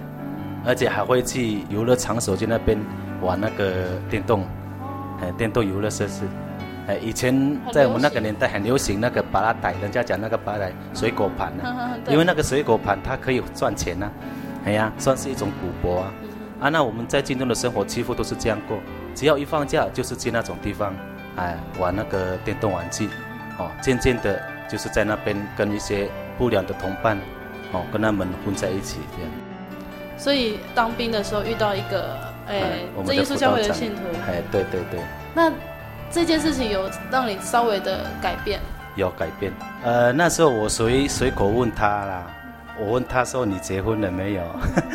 [0.63, 2.77] 而且还会去游乐场所去那边
[3.21, 4.45] 玩那个电动，
[5.19, 6.25] 哎，电动游乐设施。
[6.87, 14.13] 哎，以前在我们那个年代很流行那个巴拉带，人家讲那个巴拉带水果盘呢、 啊，因为那个水果盘它可以赚钱呢、啊，
[14.65, 16.13] 哎呀，算是一种赌博啊。
[16.59, 18.77] 啊，那我们在军中的生活几乎都是这样过，
[19.15, 20.93] 只要一放假就是去那种地方，
[21.37, 23.09] 哎，玩那个电动玩具，
[23.57, 27.17] 哦，渐渐的，就是在那边跟一些不良的同伴，
[27.75, 29.31] 哦，跟他们混在一起这样。
[30.17, 34.99] 所以当兵的时候遇到一个，哎，这耶稣教会的信徒，哎，对对对。
[35.33, 35.51] 那
[36.09, 38.59] 这件事情有让你稍微的改变？
[38.95, 39.51] 有改变。
[39.83, 42.23] 呃，那时候我随随口问他啦，
[42.79, 44.43] 我问他说：“你结婚了没有？”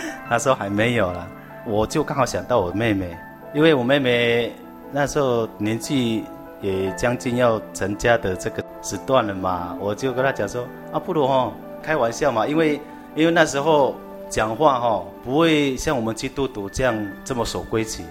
[0.28, 1.26] 他说：“还没有啦。”
[1.66, 3.14] 我就刚好想到我妹妹，
[3.52, 4.54] 因为我妹妹
[4.90, 6.24] 那时候年纪
[6.62, 12.80] 也将近要成家的这个时段了嘛，我就跟她讲说啊，不如哦，开玩笑嘛，因为
[13.14, 13.96] 因为那时候
[14.28, 18.02] 讲话哈、哦、不会像我们基督徒这样这么守规矩，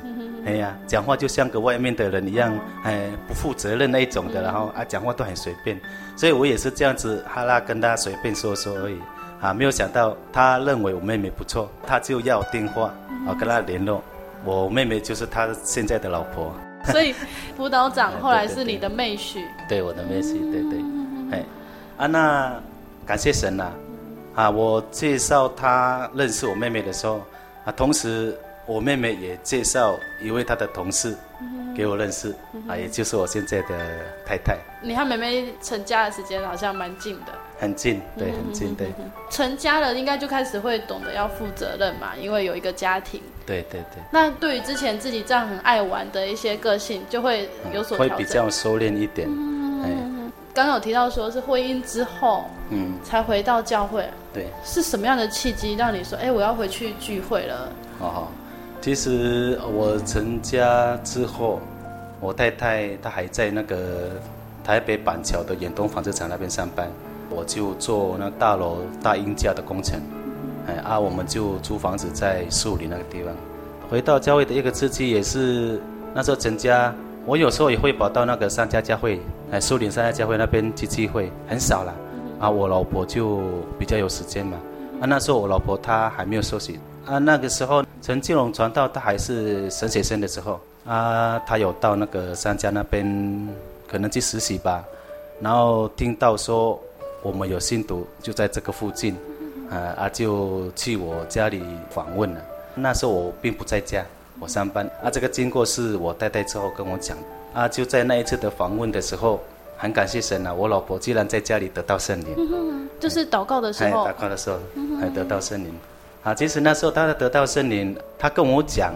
[0.46, 2.54] 哎呀，讲话就像个外面的人一样，
[2.84, 5.80] 哎，不负责任那一种的，然后啊讲话都很随便，
[6.16, 8.98] 所以我也是这样子哈拉跟她随便说说而已。
[9.42, 12.94] 啊，没有想到他认为我妹妹不错，他就要电话，
[13.26, 14.04] 啊跟他联络。
[14.44, 16.54] 我妹妹就是他现在的老婆。
[16.92, 17.16] 所以
[17.56, 19.40] 辅导长 后来是你的妹婿。
[19.70, 20.80] 对，我的妹婿，对对。
[21.32, 21.46] 哎，
[21.96, 22.62] 啊，那
[23.10, 23.72] 感谢神呐！
[24.36, 27.24] 啊，我介绍他认识我妹妹的时候，
[27.66, 31.16] 啊，同时我妹妹也介绍一位她的同事
[31.76, 32.30] 给我认识，
[32.68, 33.76] 啊，也就是我现在的
[34.28, 34.60] 太太。
[34.84, 37.34] 你和妹妹成家的时间好像蛮近的。
[37.60, 38.94] 很近，对，很近，对。
[39.32, 43.20] 成家了，应该就开始会懂得要负责任嘛，因为有一个家庭。
[43.44, 44.04] 对对对。
[44.12, 47.98] 那对于之前自己这样很爱玩的一些个性，就会有所。
[47.98, 49.28] 会比较收敛一点。
[49.28, 49.69] 嗯。
[50.60, 50.64] 哎。
[50.64, 54.06] 刚刚有提到说是婚姻之后，嗯，才回到教会。
[54.34, 54.48] 对。
[54.64, 57.70] 是什么样的契机让你说，哎，我要回去聚会了？
[58.00, 58.28] 哦，
[58.82, 61.62] 其实我成家之后，
[62.20, 64.10] 我太太她还在那个
[64.64, 66.88] 台北板桥的远东纺织厂那边上班。
[67.30, 70.02] 我就做那大楼大鹰架的工程，
[70.68, 73.32] 哎啊，我们就租房子在树林那个地方。
[73.90, 75.80] 回到教会的一个契机也是
[76.14, 76.94] 那时候成家，
[77.26, 79.20] 我有时候也会跑到那个三家教会，
[79.52, 81.94] 哎，树林三家教会那边去聚会，很少了。
[82.40, 83.42] 啊，我老婆就
[83.78, 84.58] 比较有时间嘛。
[85.02, 93.48] 啊，那时候我老婆她还没有受洗，啊，那个时候陈继龙传道他还是神学生的时候，啊，他有到那个三家那边
[93.88, 94.84] 可能去实习吧，
[95.42, 96.80] 然后听到说。
[97.22, 99.14] 我们有信徒就在这个附近，
[99.70, 102.40] 啊啊，就去我家里访问了。
[102.76, 104.06] 那时候我并不在家，
[104.40, 104.86] 我上班。
[105.04, 107.18] 啊，这个经过是我太太之后跟我讲。
[107.54, 109.40] 啊，就在那一次的访问的时候，
[109.78, 112.88] 很感谢神啊，我老婆居然在家里得到圣灵。
[113.00, 114.08] 就是祷告的时候。
[114.08, 114.58] 祷告的时候，
[115.00, 115.74] 还得到圣灵。
[116.24, 118.94] 啊，其实那时候她得到圣灵，她跟我讲，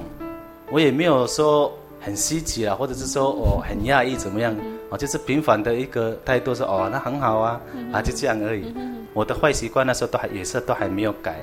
[0.72, 4.56] 我也没有说很稀奇啊，或者是说我很讶异怎么样。
[4.90, 8.72] 哦，就是平凡的一个态度，说哦，那很好啊，啊，就这样而已。
[9.14, 11.40] 我的坏习惯那时候都还也是都还没有改，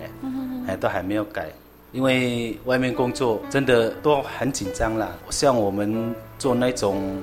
[0.68, 1.48] 哎，都还没有改。
[1.92, 5.08] 因为外面工作真的都很紧张啦。
[5.30, 7.22] 像我们做那种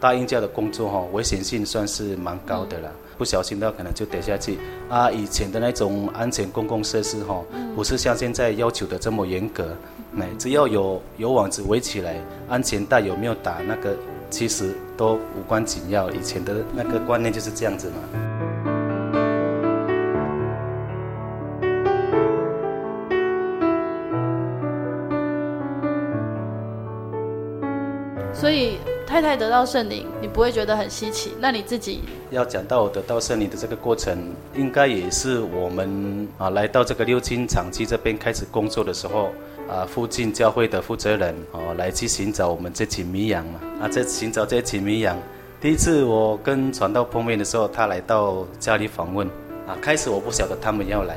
[0.00, 2.90] 大鹰架的工作哈，危险性算是蛮高的啦。
[3.18, 4.58] 不小心的话可能就跌下去
[4.90, 5.10] 啊。
[5.10, 7.42] 以前的那种安全公共设施哈，
[7.74, 9.76] 不是像现在要求的这么严格。
[10.18, 12.16] 哎，只要有有网子围起来，
[12.48, 13.94] 安全带有没有打那个，
[14.30, 16.10] 其实都无关紧要。
[16.10, 18.65] 以前的那个观念就是这样子嘛。
[28.38, 31.32] 所以太太得到圣灵，你不会觉得很稀奇？
[31.40, 34.18] 那你自己要讲到我得到圣灵的这个过程，
[34.54, 39.30] 应该也是我们啊来到这个六金厂区这边开始工作的时候
[39.66, 45.16] 啊，附近教会的负责人哦来去寻找我们这群迷羊嘛啊，在寻找这群迷羊。
[45.58, 49.26] 第一次我跟传道碰面的时候，他来到家里访问
[49.66, 51.16] 啊，开始我不晓得他们要来，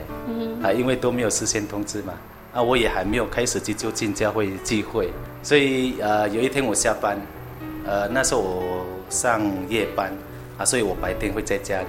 [0.64, 2.14] 啊，因为都没有事先通知嘛。
[2.54, 5.10] 啊，我也还没有开始去就近教会聚会，
[5.44, 7.18] 所以呃，有一天我下班，
[7.86, 10.12] 呃，那时候我上夜班，
[10.58, 11.88] 啊，所以我白天会在家里。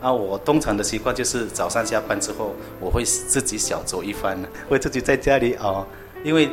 [0.00, 4.38] 啊，我通常的习惯就是早上下班之后，我会自己小酌一番，
[4.70, 5.84] 会自己在家里哦，
[6.22, 6.48] 因为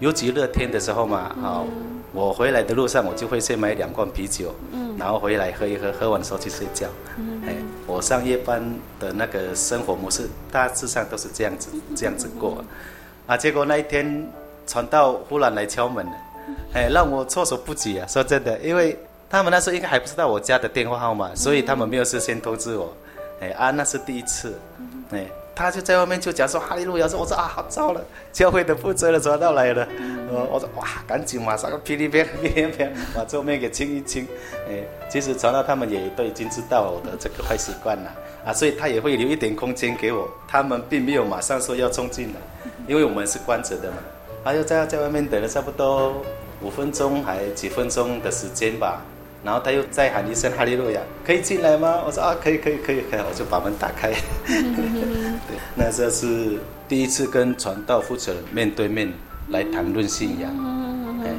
[0.00, 1.66] 尤其热天的时候嘛，啊、哦，
[2.12, 6.86] 我回来的路上我就会先买两罐啤酒，嗯然后回来喝一喝，喝完的时候去睡觉。
[7.46, 7.56] 哎，
[7.94, 8.60] 我上夜班
[8.98, 12.64] 的那个生活模式大致上都是这样子，这样子过，
[13.24, 14.28] 啊，结果那一天
[14.66, 16.12] 传道忽然来敲门了，
[16.74, 18.06] 哎，让我措手不及啊！
[18.08, 18.98] 说真的，因为
[19.30, 22.92] 他们那时候应该还不知道我家的电话号码，所以他们没有事先通知我，
[23.40, 24.58] 哎啊，那是第一次，
[25.12, 25.24] 哎。
[25.54, 29.86] 他就在外面就讲说哈利路亚，说我说啊好糟了，教会的负责人传到来了，
[30.30, 34.26] 呃，我说哇赶紧马上个噼里啪噼里啪把桌面给清一清，
[34.68, 38.10] 哎，其实传道他们也都已经知道我的这个坏习惯了
[38.44, 42.40] 啊，所以他也会留一点空间给我，他们并没有马上说要冲进来，
[42.88, 43.98] 因为我们是关着的嘛，
[44.44, 46.14] 他就在在外面等了差不多
[46.60, 49.00] 五分钟还几分钟的时间吧。
[49.44, 52.02] 然后他又再喊一声哈利路亚，可以进来吗？
[52.06, 54.10] 我说啊，可以，可以，可以，可以，我就把门打开。
[54.46, 59.12] 对，那这是第一次跟传道负责人面对面
[59.50, 60.50] 来谈论信仰。
[61.22, 61.30] 哎，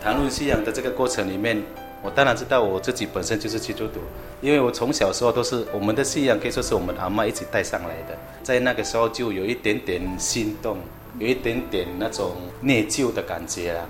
[0.00, 1.60] 谈论信仰的这个过程里面，
[2.00, 3.98] 我当然知道我自己本身就是基督徒，
[4.40, 10.78] 因为我从小时候都是我们的信仰可以说是我们阿妈一起带上来的，在那个时候就有一点点心动，
[11.18, 13.84] 有一点点那种内疚的感觉啦。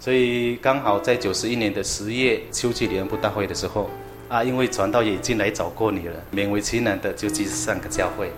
[0.00, 3.90] 所以刚好在九十一年的十月秋季联欢大会的时候，
[4.28, 8.32] 啊，因为传道也已经来找过你了，勉为其难的就去上个教会，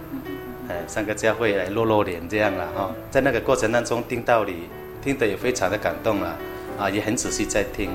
[0.68, 2.90] 哎，上个教会来露露脸这样了哈。
[3.12, 4.64] 在那个过程当中听道理，
[5.04, 6.36] 听得也非常的感动了，
[6.80, 7.90] 啊，也很仔细在听，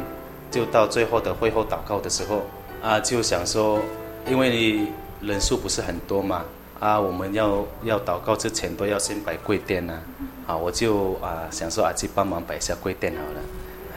[0.50, 2.46] 就到最后的会后祷告的时候，
[2.82, 3.82] 啊，就想说，
[4.30, 4.80] 因为
[5.20, 6.46] 人数不是很多嘛，
[6.80, 9.94] 啊，我们要要祷告之前都要先摆跪垫呐。
[9.94, 13.40] 啊，我就啊想说啊去帮忙摆一下柜垫好了，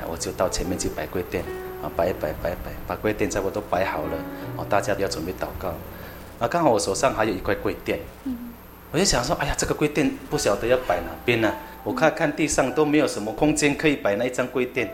[0.01, 1.45] 啊，我就到前面去摆柜垫，
[1.83, 4.17] 啊摆一摆摆一摆，把柜垫差不多摆好了，
[4.57, 5.69] 哦，大家都要准备祷告，
[6.41, 8.01] 啊刚好我手上还有一块跪垫，
[8.91, 14.91] 我就想说，哎呀这个柜垫不晓得要摆哪边呢，我看看地上都没有什么空间可以摆那一张柜垫，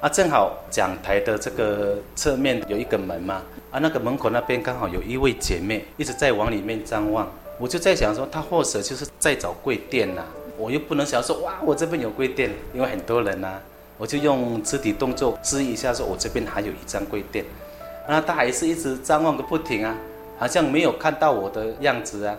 [0.00, 10.22] 啊正好讲台的这个侧面有一个门嘛，啊那个门口那边刚好有一位姐妹一直在往里面张望，我就在想说她或者就是在找跪垫呐。
[10.56, 13.62] 我又不能想说哇，我这边有跪垫，因为很多人呐、啊，
[13.98, 17.44] 我就用肢体动作示意一下，说我这边还有一张跪垫，
[18.08, 19.96] 那他还是一直张望个不停啊，
[20.38, 22.36] 好像没有看到我的样子啊，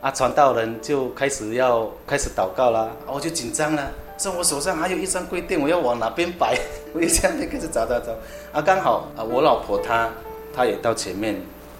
[0.00, 6.58] 啊，传道人就开始要开始祷告啦，我就紧张了，说我手上还有一张跪垫，我要往哪边摆？
[6.92, 8.12] 我就这样就开始找找找，
[8.52, 10.08] 啊，刚好啊，我老婆她
[10.54, 11.36] 她也到前面，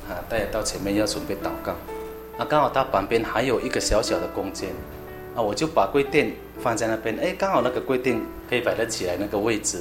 [0.09, 1.73] 啊，她也到前面要准备祷告，
[2.39, 4.71] 啊，刚好她旁边还有一个小小的空间。
[5.35, 9.81] 啊，我就把柜垫放在那边，哎，刚好那个柜垫可以摆得起来那个位置，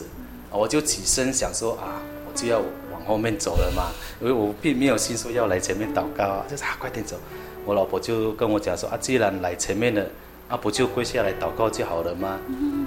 [0.50, 2.60] 我就起身想说啊，我就要
[2.92, 3.92] 往后面走了嘛，
[4.22, 7.18] 因为我并没有心说要来前面祷告啊，就是啊，快点走。
[7.66, 10.06] 我老婆就跟我讲说啊，既然来前面了，
[10.48, 12.40] 啊，不就跪下来祷告就好了吗？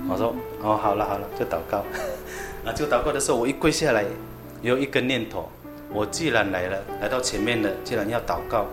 [0.09, 1.85] 我说哦，好了好了，就祷告。
[2.65, 4.05] 啊，就祷告的时候，我一跪下来，
[4.63, 5.49] 有一个念头，
[5.93, 8.67] 我既然来了，来到前面了，既然要祷告。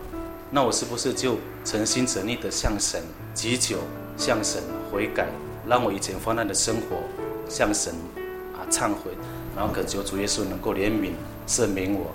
[0.49, 3.01] 那我是不是就诚心诚意的向神
[3.33, 3.77] 祈求，
[4.17, 4.61] 向神
[4.91, 5.27] 悔改，
[5.67, 6.97] 让我以前犯难的生活
[7.47, 7.93] 向神
[8.53, 9.11] 啊忏悔，
[9.55, 11.11] 然后恳求主耶稣能够怜悯
[11.47, 12.11] 赦免我，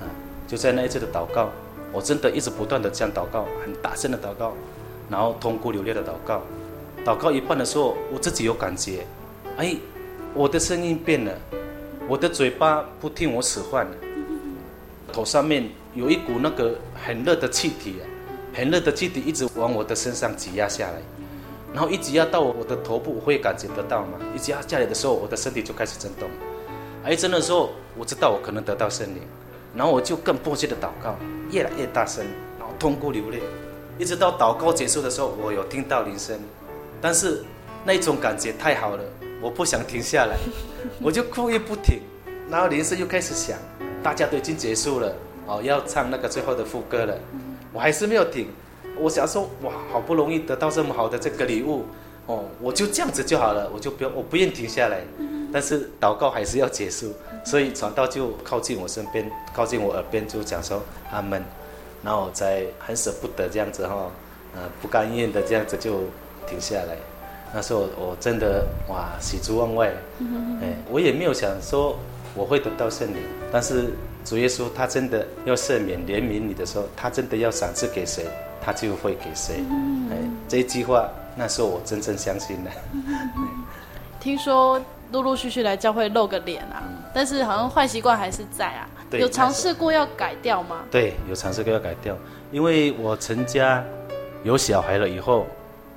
[0.00, 0.04] 啊，
[0.46, 1.50] 就在那一次的祷告，
[1.92, 4.52] 我真的一直不断的这样祷告，很大声的祷告，
[5.08, 6.42] 然后痛哭流泪的祷告，
[7.04, 9.06] 祷告一半的时候，我自己有感觉，
[9.56, 9.74] 哎，
[10.34, 11.32] 我的声音变了，
[12.06, 13.92] 我的嘴巴不听我使唤了，
[15.12, 15.68] 头上面。
[15.94, 18.04] 有一股那个很热的气体啊，
[18.58, 20.94] 很热的气体一直往我的身上挤压下来，
[21.72, 24.18] 然后一直压到我的头部，会感觉得到嘛。
[24.34, 26.28] 一直压下来的时候，我的身体就开始震动。
[27.04, 29.22] 哎，震的时候，我知道我可能得到圣灵，
[29.76, 31.14] 然后我就更迫切的祷告，
[31.52, 32.26] 越来越大声，
[32.58, 33.40] 然后痛哭流泪，
[33.96, 36.36] 一直到祷告结束的时候，我有听到铃声，
[37.00, 37.44] 但是
[37.84, 39.04] 那种感觉太好了，
[39.40, 40.36] 我不想停下来，
[41.00, 42.00] 我就哭也不停，
[42.50, 43.56] 然后铃声又开始响，
[44.02, 45.14] 大家都已经结束了，
[45.46, 47.16] 哦，要唱那个最后的副歌了，
[47.72, 48.48] 我还是没有停。
[48.98, 51.84] 我想说，哇，好不容易得到这么好的这个礼物，
[52.26, 55.02] 哦，我就这样子就好了，我就不要，我不愿停下来。
[55.52, 57.14] 但是祷告还是要结束，
[57.44, 61.42] 所以传道就靠近我身边，靠近我耳边就讲说阿门，
[62.02, 64.10] 然后我才很舍不得这样子哈、哦，
[64.56, 66.00] 呃，不甘愿的这样子就
[66.46, 66.96] 停下来。
[67.54, 69.90] 那时候我真的哇，喜出望外，
[70.60, 71.96] 哎，我也没有想说
[72.34, 73.90] 我会得到圣灵，但是
[74.28, 78.26] 主耶稣他真的要赦免怜悯你的时候，他真的要赏赐给谁？
[78.60, 79.64] 他就会给谁？
[80.10, 82.70] 哎，这一句话，那时候我真正相信了。
[84.20, 84.78] 听说
[85.12, 86.82] 陆陆续续来教会露个脸啊，
[87.14, 88.86] 但是好像坏习惯还是在啊。
[89.12, 90.80] 有尝试过要改掉吗？
[90.90, 92.14] 对，有尝试过要改掉。
[92.52, 93.82] 因为我成家
[94.44, 95.46] 有小孩了以后，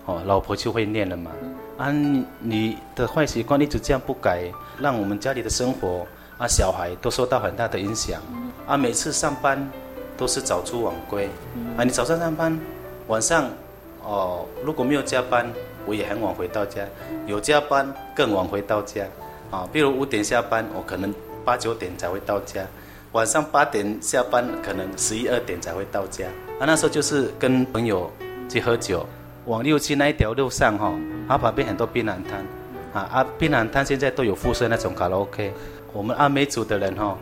[0.06, 1.32] 哦，老婆就会念了嘛。
[1.78, 1.92] 啊，
[2.40, 6.08] 你的坏习惯一直这样不改，让我们家里的生活
[6.42, 8.20] 啊，小孩都受到很大的影响。
[8.66, 9.70] 啊，每次上班。
[10.18, 11.28] 都是早出晚归，
[11.76, 12.56] 啊，你早上上班，
[13.08, 13.50] 晚上，
[14.04, 15.52] 哦，如果没有加班，
[15.84, 16.84] 我也很晚回到家；
[17.26, 19.04] 有加班更晚回到家，
[19.50, 21.12] 啊，比如五点下班，我可能
[21.44, 22.62] 八九点才会到家；
[23.14, 26.28] 晚上八点下班，可能十一二点才会到家。
[26.60, 28.12] 啊，那时候就是跟朋友
[28.48, 29.04] 去喝酒，
[29.46, 30.94] 往六七那一条路上哈，
[31.28, 32.46] 啊，旁边很多槟榔摊，
[32.94, 35.52] 啊啊，槟榔摊现在都有附设那种卡拉 OK，
[35.94, 37.18] 我们阿美族的人哈，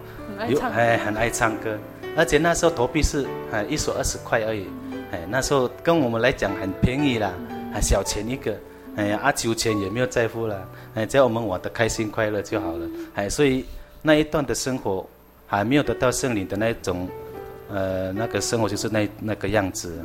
[0.48, 1.78] 有哎很爱唱歌。
[2.18, 4.66] 而且那时候投币是哎一首二十块而已，
[5.12, 7.32] 哎那时候跟我们来讲很便宜啦，
[7.74, 8.58] 很小钱一个，
[8.96, 13.64] 哎呀啊酒钱也没有在乎了，哎只要我们玩的开心快乐就好了，哎所以
[14.02, 15.08] 那一段的生活
[15.46, 17.08] 还没有得到圣灵的那种，
[17.70, 20.04] 呃那个生活就是那那个样子，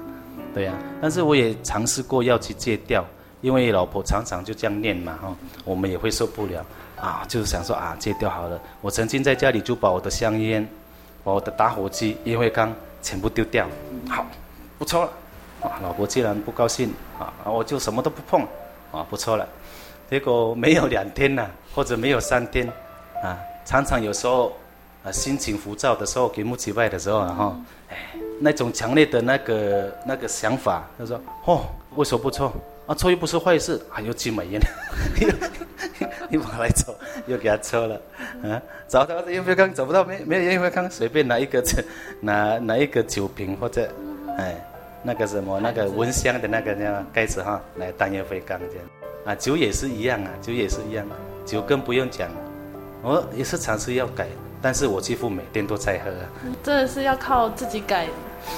[0.54, 3.04] 对呀、啊，但是我也尝试过要去戒掉，
[3.40, 6.64] 因为老婆常常就这样念嘛哈，我们也会受不了
[6.96, 10.66] 啊，就是想说啊戒掉好了，我曾经在家里就把我的香烟。
[11.24, 12.70] 把我的打火机、烟灰缸
[13.00, 13.66] 全部丢掉，
[14.10, 14.26] 好，
[14.78, 15.08] 不抽了。
[15.62, 18.42] 啊，老婆既然不高兴，啊，我就什么都不碰，
[18.92, 19.48] 啊，不抽了。
[20.10, 22.70] 结果没有两天呐，或者没有三天，
[23.22, 24.52] 啊，常常有时候，
[25.02, 27.56] 啊，心情浮躁的时候，给木起外的时候，然后，
[27.88, 27.96] 哎，
[28.38, 31.64] 那种强烈的那个那个想法，他说，哦，
[31.96, 32.52] 为什么不抽？
[32.86, 34.60] 啊，抽又不是坏事，还要去买烟。
[36.30, 36.94] 又 跑来抽，
[37.26, 37.94] 又给他抽了，
[38.42, 41.62] 啊，找到烟灰缸找不到，没没有烟灰缸，随便拿一个，
[42.20, 43.88] 拿拿一个酒瓶或者，
[44.38, 44.54] 哎，
[45.02, 48.84] 那个什么那个蚊香的那个那样盖子哈，来当烟灰缸这样，
[49.26, 51.06] 啊，酒也是一样啊，酒也是一样，
[51.46, 52.28] 酒更不用讲，
[53.02, 54.26] 我也是尝试要改，
[54.60, 56.10] 但是我几乎每天都在喝，
[56.62, 58.08] 真的是要靠自己改，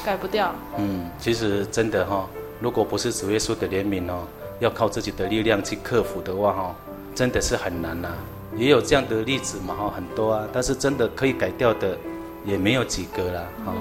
[0.05, 0.55] 改不掉。
[0.79, 2.29] 嗯，其实真的哈，
[2.61, 4.25] 如果不是主耶稣的怜悯哦，
[4.61, 6.75] 要靠自己的力量去克服的话哦。
[7.15, 8.17] 真的是很难呐、啊，
[8.59, 11.97] 也有这样的例子嘛哈，很多啊，但是真的可以改掉的
[12.45, 13.73] 也没有几个啦哈。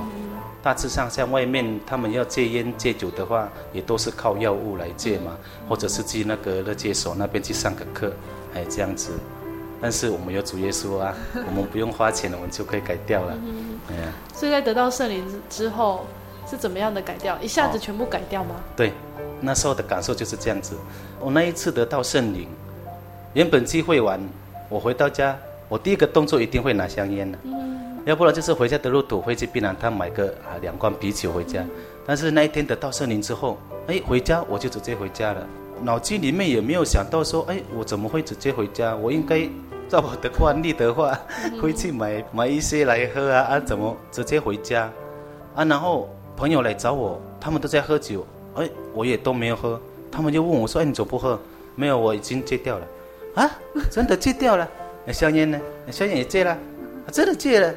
[0.63, 5.35] 大致上像外面他们要戒烟戒酒的话，也都是靠药物来戒嘛，
[5.67, 8.13] 或者是去那个乐戒所那边去上个课，
[8.55, 9.11] 哎这样子。
[9.81, 13.37] 但是我们有主耶稣啊， 我们不用花钱，我们就可以改掉了。
[13.89, 16.05] 哎呀，所以在得到圣灵之后
[16.49, 17.37] 是怎么样的改掉？
[17.41, 18.55] 一下子全部改掉吗？
[18.75, 18.91] 对，
[19.41, 20.75] 那时候的感受就是这样子。
[21.19, 22.47] 我那一次得到圣灵。
[23.33, 24.19] 原本聚会完，
[24.69, 25.37] 我回到家，
[25.67, 31.61] 我第一个动作一定会拿香烟的，嗯，要不然就是回家的路途会去槟榔摊买个啊两罐啤酒回家。
[32.05, 35.45] 但是那一天得到圣灵之后，哎，回家我就直接回家了，
[35.81, 38.95] 脑筋里面也没有想到说，哎，我怎么会直接回家？
[38.95, 39.41] 我应该
[39.89, 41.19] 照我的惯例的话，
[41.61, 44.89] 会去买买一些来喝啊啊，怎么直接回家？
[45.55, 48.25] 啊，然后朋友来找我，他们都在喝酒，
[48.55, 49.79] 哎，我也都没有喝，
[50.11, 51.39] 他们就问我说，哎，你怎么不喝？
[51.75, 52.87] 没有，我已经戒掉了。
[53.35, 53.51] 啊，
[53.91, 54.67] 真的戒掉了，
[55.05, 55.59] 那香烟呢？
[55.85, 57.73] 那香烟也戒了，啊，真的戒了，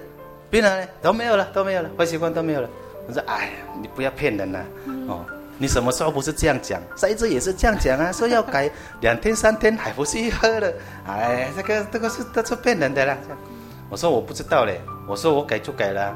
[0.50, 0.88] 槟榔呢？
[1.02, 2.68] 都没有了，都没有了，坏习惯都没有了。
[3.06, 3.50] 我说，哎呀，
[3.80, 4.64] 你不要骗人了，啊，
[5.08, 5.24] 哦，
[5.58, 6.80] 你什么时候不是这样讲？
[6.96, 8.70] 上一次也是这样讲啊，说要改
[9.02, 10.72] 两天三天，还不是一喝了？
[11.06, 13.16] 哎，这个这个是都是骗人的啦。
[13.90, 16.14] 我说我不知道嘞，我说我改就改了，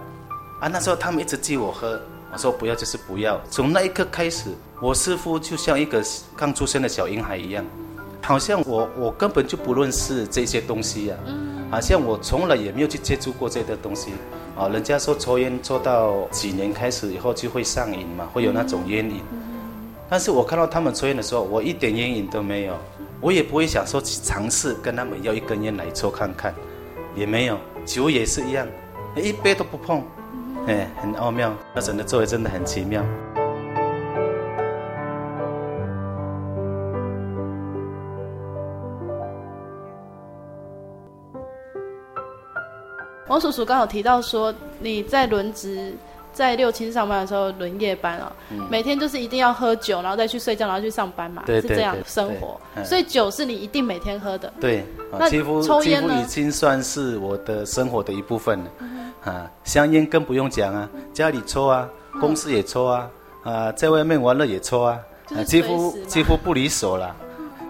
[0.61, 2.01] 啊，那时候他们一直逼我喝，
[2.33, 3.41] 我说不要就是不要。
[3.51, 6.03] 从那一刻开始，我似乎就像一个
[6.37, 7.65] 刚出生的小婴孩一样。
[8.25, 11.17] 好像我我根本就不认识这些东西呀，
[11.69, 14.13] 好像我从来也没有去接触过这些东西，
[14.57, 19.21] 啊，人家说抽烟抽到几年开始以后就会上瘾嘛，会有那种烟瘾，
[20.09, 22.79] 但是我看到他们抽烟的时候，我一点烟瘾都没有，
[23.21, 26.55] 我也不会想说去尝试跟他们要一根烟来抽看看，
[27.17, 27.59] 也没有。
[27.85, 28.65] 酒也是一样，
[29.17, 30.05] 一杯都不碰，
[30.67, 31.53] 哎，很奥妙。
[31.75, 33.05] 那神的作为真的很奇妙。
[43.29, 45.95] 王叔叔刚好提到说，你在轮值，
[46.33, 48.33] 在六轻上班的时候轮夜班啊、
[48.71, 52.61] 每天就是一定要喝酒，然后再去睡觉，然后去上班嘛，对是这样生活。
[52.85, 54.53] 所以酒是你一定每天喝的。
[54.61, 54.85] 对，
[55.19, 56.09] 那几乎抽烟呢？
[56.09, 58.65] 几乎已经算是我的生活的一部分了。
[58.79, 61.89] 嗯、啊，香烟更不用讲啊，家里抽啊，
[62.21, 63.11] 公司也抽啊，
[63.45, 64.99] 啊，在外面玩乐也抽啊，
[65.37, 67.15] 啊，几乎几乎不离手了。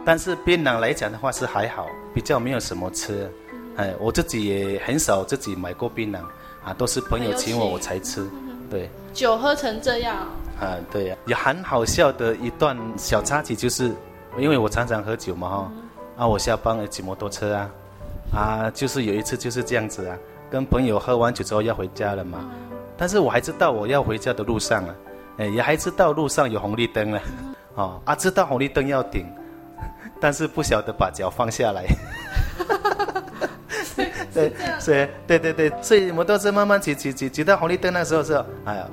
[0.04, 3.30] 但是槟榔来讲的话是还好，比较没有什么吃。
[3.76, 6.18] 哎，我自己也很少自己买过槟榔，
[6.64, 8.28] 啊，都是朋友请我我才吃。
[8.72, 10.16] 对，酒喝成这样。
[10.58, 13.92] 啊，对呀、啊，也很好笑的一段小插曲，就是
[14.38, 15.82] 因为我常常喝酒嘛哈，嗯、
[16.16, 17.70] 啊，我下班骑摩托车啊，
[18.34, 20.16] 啊，就是有一次就是这样子啊，
[20.50, 24.94] 跟朋友喝完酒之后要回家了嘛，嗯、但是我还知道我要回家的路上啊，
[25.36, 27.20] 哎，也还知道路上有红绿灯了，
[27.74, 29.26] 哦，啊，知道红绿灯要停，
[30.18, 31.84] 但是不晓得把脚放下来。
[34.32, 38.86] 对，所以对对对，所以摩托车慢慢骑骑骑骑到红绿灯那时候是，哎呀，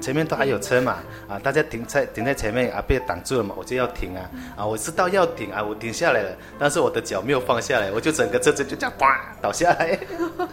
[0.00, 0.96] 前面都还有车嘛，
[1.28, 9.04] 啊，大家停在停在前面啊，被挡住了嘛，我就要停啊，啊，我知道要停啊，我停下来了，但是我的脚没有放下来，我就整个车子就这样呱
[9.42, 9.98] 倒下来，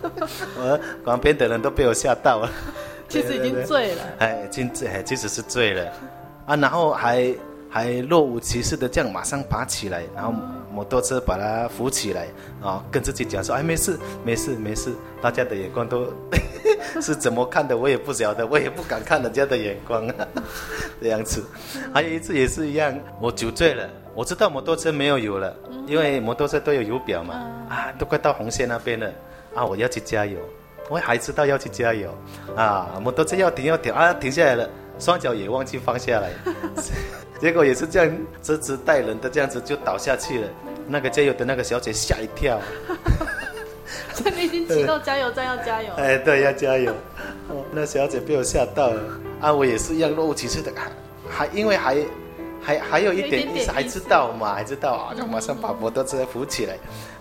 [0.58, 2.40] 我旁边的人都被我吓到。
[2.40, 2.50] 了，
[3.08, 5.94] 其实已经醉了， 哎，已经醉，其实是醉了，
[6.46, 7.34] 啊，然后还
[7.70, 10.34] 还若无其事的这样马上爬起来，然后。
[10.78, 12.28] 摩托车把他扶起来，
[12.62, 16.06] 啊，跟自己讲说：“哎，没事，没事，没事。”大家的眼光都
[17.02, 20.28] 是怎么看的，我也不晓得，我也不敢看人家的眼光啊，
[21.02, 21.44] 这样子。
[21.92, 25.52] 还有一次也是一样，我酒醉了，我知道摩托车没有油了，
[25.88, 27.34] 因为摩托车都有油表嘛，
[27.70, 29.12] 啊，都快到红线那边了，
[29.56, 30.38] 啊，我要去加油，
[30.90, 32.14] 我还知道要去加油，
[32.56, 34.70] 啊，摩托车要停要停啊，停下来了，
[35.00, 36.32] 双脚也忘记放下来。
[37.40, 40.48] 结果也是这样，直直带人的这样子就倒下去了。
[40.88, 42.60] 那个加油的那个小姐吓一跳。
[44.14, 45.90] 所以你已经骑到加油站要加油。
[45.98, 46.92] 哎，对，要加油。
[47.50, 49.02] 哦，那小姐被我吓到了。
[49.40, 50.72] 啊，我也是一样若无其事的，
[51.30, 51.98] 还因为还
[52.60, 56.76] 还还有一点意思，还知道嘛，还知道啊，就马上把摩托车扶起来。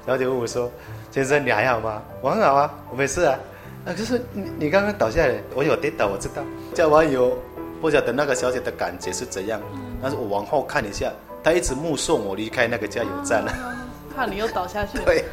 [0.06, 0.70] 然后就问我说
[1.12, 3.38] ：“先生，你还好吗？”我很好啊，我没事啊。
[3.84, 6.42] 啊，可是你你刚刚倒下来，我有跌倒，我知道。
[6.72, 7.36] 加完油。
[7.80, 9.60] 不晓得那个小姐的感觉是怎样，
[10.02, 11.12] 但是我往后看一下，
[11.42, 13.52] 她一直目送我离开那个加油站了，
[14.14, 14.98] 怕你又倒下去。
[15.04, 15.24] 对，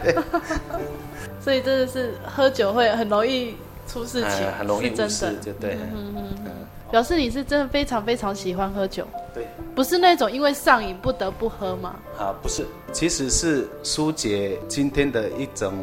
[1.41, 3.55] 所以真的是喝酒会很容易
[3.87, 5.75] 出事情，很容易出事，就对。
[5.93, 6.51] 嗯嗯嗯，
[6.91, 11.95] 表示你是真的非常非常喜欢喝酒，对，不是那种因为上瘾不得不喝吗？
[12.19, 15.73] 啊，不是，其实是疏解今天的一种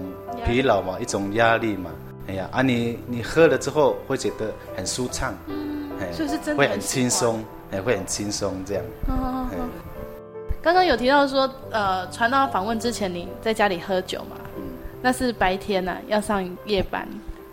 [0.47, 1.91] 疲劳嘛，一种压力嘛。
[2.29, 5.35] 哎呀，啊你你喝了之后会觉得很舒畅。
[6.13, 8.85] 所以是真的会很轻松，哎，会很轻松这样。
[10.63, 14.37] 刚刚有提到说，呃，传到访问之前你在家里喝酒嘛？
[14.59, 14.63] 嗯，
[15.01, 17.09] 那是白天呢、啊，要上夜班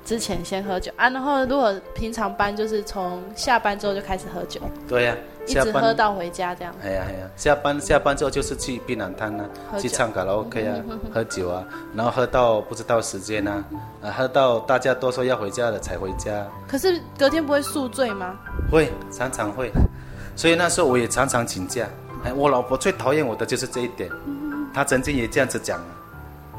[0.08, 1.10] 之前先喝酒啊。
[1.10, 4.62] 然后如果平常班就是从下班之后就开始喝酒。
[4.88, 5.36] 对呀、啊。
[5.48, 6.76] 一直喝到回家这样。
[6.84, 9.46] 哎呀哎呀，下班下班之后就是去避难滩啊，
[9.80, 10.76] 去唱卡拉 OK 啊，
[11.14, 11.64] 喝酒啊，
[11.96, 13.64] 然后喝到不知道时间啊，
[14.02, 16.46] 啊，喝到大家都说要回家了才回家。
[16.68, 18.36] 可是隔天不会宿醉吗？
[18.70, 19.72] 会，常常会。
[20.36, 21.88] 所以那时候我也常常请假。
[22.26, 24.12] 哎，我老婆最讨厌我的就是这一点。
[24.74, 25.80] 她曾经也这样子讲。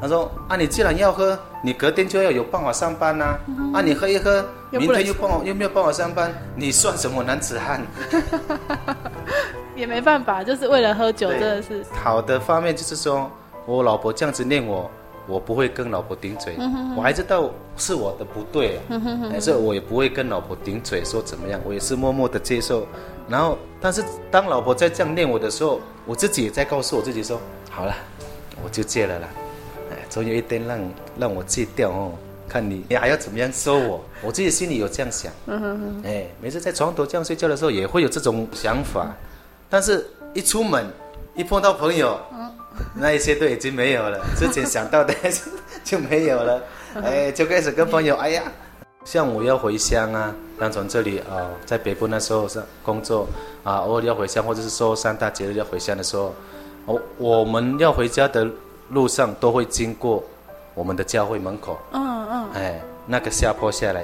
[0.01, 3.39] 他说：“啊，你既然要喝，你隔天就要有办法上班呐、啊。
[3.47, 7.81] 嗯、啊，你喝一喝，明天又办法又没有办法上班，你算什么男子汉？
[9.75, 11.85] 也没办法，就是为了喝酒，真的是。
[11.93, 13.29] 好的方面就是说，
[13.65, 14.89] 我老婆这样子念我，
[15.27, 16.55] 我不会跟老婆顶嘴。
[16.57, 18.99] 嗯、哼哼我还知道是我的不对，但
[19.41, 22.87] 是、嗯、哼哼我也不会跟老婆顶嘴说怎么样，我也是默默的接受。
[23.27, 27.37] 然后，但是当老婆在这样念我的时候，我自己也在告诉我自己说：
[27.69, 27.93] 好了，
[28.63, 29.27] 我就戒了啦。”
[30.09, 30.79] 总有一天让
[31.19, 32.11] 让我戒掉哦，
[32.47, 34.03] 看你你还要怎么样收我？
[34.23, 35.31] 我自己心里有这样想。
[35.45, 39.15] 嗯哎，每次在床头这样睡觉的时候，也会有这种想法。
[39.69, 40.85] 但是一出门，
[41.35, 42.19] 一碰到朋友，
[42.95, 44.19] 那一些都已经没有了。
[44.35, 45.13] 之前想到的
[45.85, 46.61] 就没有了。
[47.03, 48.43] 哎，就开始跟朋友，哎呀，
[49.05, 53.27] 像我要回乡啊，刚从这里啊，在北部那时候是工作
[53.63, 56.33] 啊，偶尔要回乡，或者是说三大节日要回乡的时候，
[56.87, 58.49] 我我们要回家的。
[58.89, 60.23] 路上都会经过
[60.73, 64.01] 我们的教会门口，嗯嗯，哎，那个下坡下来，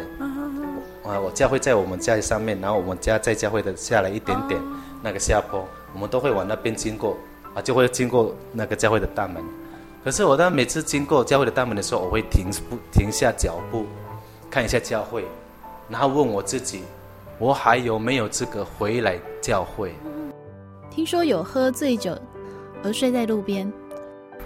[1.04, 4.62] 啊，我教会在我们家上面，然后我们家在教会的下来一点点，
[5.02, 7.18] 那个下坡，我们都会往那边经过，
[7.54, 9.44] 啊，就会经过那个教会的大门。
[10.04, 13.86] 可是我当每次经过教会的大门的时候，我会停不，停下脚步，
[14.52, 15.26] 看一下教会，
[15.90, 16.84] 然后问我自己，
[17.40, 19.94] 我还有没有资格回来教会？
[20.92, 22.16] 听说有喝醉酒
[22.84, 23.72] 而睡在路边，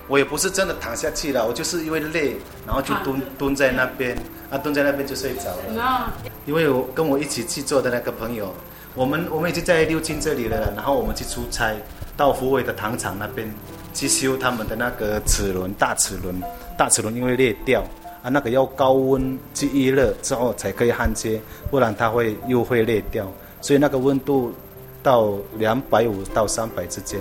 [0.09, 2.35] 我也不是真的躺下去了，我就是因为累，
[2.67, 4.17] 然后就蹲蹲在那边，
[4.49, 6.11] 啊，蹲在那边就睡着了。
[6.45, 8.53] 因为我跟我一起去做的那个朋友，
[8.93, 11.73] 我们我们已经在六进这里了，然后我们去出差
[12.17, 13.49] 到福伟的糖厂那边。
[13.91, 16.39] 去修他们的那个齿轮，大齿轮，
[16.77, 17.83] 大齿轮因为裂掉
[18.21, 21.41] 啊，那个要高温去预热之后才可以焊接，
[21.71, 23.29] 不然它会又会裂掉。
[23.61, 24.53] 所以那个温度
[25.01, 27.19] 到两百五到三百之间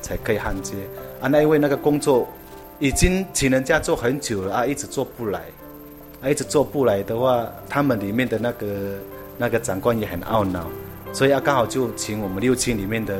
[0.00, 0.74] 才可以焊接
[1.20, 1.28] 啊。
[1.28, 2.28] 那因为那个工作
[2.78, 5.40] 已经请人家做很久了啊，一直做不来，
[6.22, 8.66] 啊，一直做不来的话，他们里面的那个
[9.38, 10.66] 那个长官也很懊恼，
[11.12, 13.18] 所以啊，刚好就请我们六轻里面的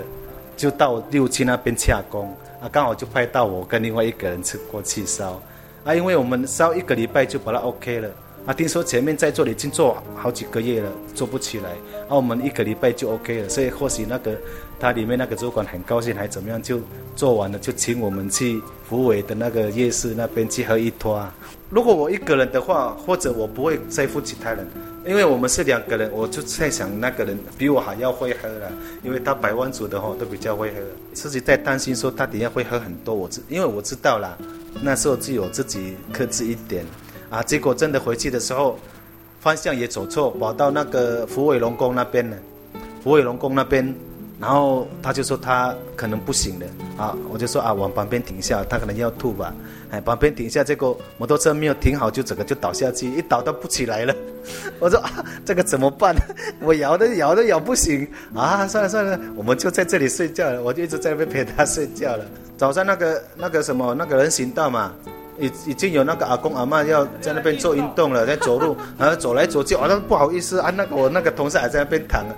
[0.57, 2.35] 就到六轻那边洽工。
[2.61, 5.41] 啊，刚好就派到我跟另外一个人去过去烧，
[5.83, 8.11] 啊，因为我们烧一个礼拜就把它 OK 了，
[8.47, 11.71] 啊，听说前面在做的已经做好几个月了，做不起来，
[12.09, 14.37] 啊，我们一个礼拜就 OK 了，所以或许那个
[14.79, 16.81] 他里面那个主管很高兴，还怎么样，就
[17.15, 21.35] 做完了就请我们去福尾的那个夜市那边去喝一拖啊。
[21.69, 24.67] 如果我一个人的话，或者我不会在乎其他人。
[25.07, 28.71] 因为我们是两个人，我就在想那个人比我还要会喝了，
[29.03, 30.77] 因为他百万组的话都比较会喝，
[31.15, 33.15] 自己在担心说他等下会喝很多。
[33.15, 34.37] 我知，因为我知道啦，
[34.83, 36.85] 那时候就有自己克制一点，
[37.31, 38.79] 啊，结果真的回去的时候，
[39.41, 42.37] 方向也走错，跑到那个福尾龙宫那边了，
[43.03, 43.95] 福尾龙宫那边。
[44.41, 46.67] 然后他就说他可能不行了
[46.97, 49.55] 啊，我就说啊，往旁边停下，他可能要吐吧，
[49.91, 54.15] 哎，旁边停下，结果摩托车没有停好，就整个就倒下去，一倒都不起来了。
[54.81, 56.17] 我说啊，这个怎么办？
[56.63, 62.25] 我摇都摇都摇不醒啊，算了算了，我们就在这里睡觉了，我就一直在那边陪他睡觉了。
[62.57, 64.91] 早上那个那个什么那个人行道嘛，
[65.41, 72.35] 已已经有那个阿公阿嬷要在那边做运动了，在走路，然 后走来走去，啊，那不好意思啊，那个我那个同事还在那边躺了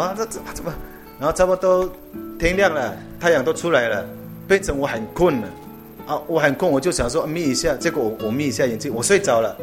[0.00, 0.72] 啊，这怎么怎么？
[1.18, 1.90] 然后差不多
[2.38, 4.04] 天亮了，太阳都出来了，
[4.46, 5.48] 变成我很困了，
[6.06, 9.56] 啊，我很困，我就想说眯一下，结果我我眯一下眼睛，我睡着了。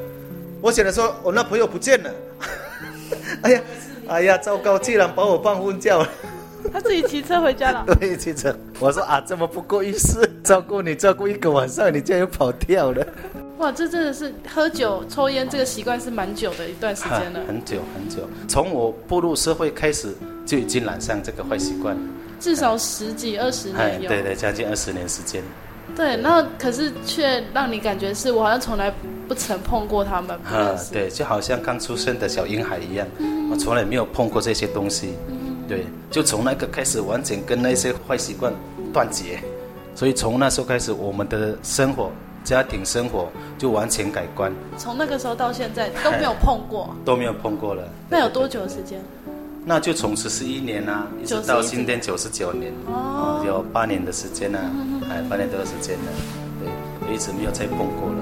[0.62, 2.12] 我想着说，我那朋友不见了，
[3.44, 3.62] 哎呀，
[4.08, 6.08] 哎呀，糟糕，竟然把我放昏觉了。
[6.74, 7.86] 他自己骑车回家了。
[8.00, 8.56] 对，骑车。
[8.80, 13.06] 我说啊，这么不够意思，照顾你照顾一个晚上，你竟然又跑掉了。
[13.60, 17.42] 哇，这真的是喝酒抽烟这个习惯是蛮久的一段时间了。
[17.48, 20.14] 很久很久，从我步入社会开始。
[20.46, 21.96] 就已经染上这个坏习惯，
[22.40, 24.10] 至少十几二十年有。
[24.10, 25.44] 对对，将近二十年时间。
[25.96, 28.92] 对，然后可是却让你感觉是我好像从来
[29.28, 30.32] 不曾碰过他们。
[30.52, 35.14] 啊，对，就好像刚出生的小婴孩一样，嗯、我从来没有碰过这些东西。
[35.28, 35.39] 嗯、
[35.70, 38.52] 对，就从那个开始，完全跟那些坏习惯
[38.92, 39.40] 断绝。
[39.96, 42.12] 所以从那时候开始，我们的生活、
[42.44, 44.52] 家庭生活就完全改观。
[44.78, 47.88] 从那个时候到现在都没有碰过， 都没有碰过了。
[48.10, 49.00] 那有多久的时间？
[49.66, 54.58] 那就从十一年啊，一直到今天九十九年，哦，有八年的时间呢，
[55.12, 56.12] 哎，八年多的时间了，
[57.06, 58.19] 对，一直没有再碰过了。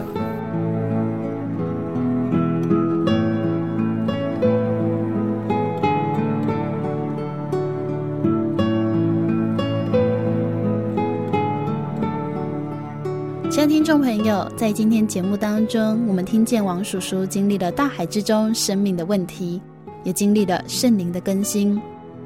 [13.68, 19.62] 听众朋友，在今天节目当中，我们听见王叔叔经历了大海之中生命的问题。
[20.06, 21.80] 也经历了圣灵的更新，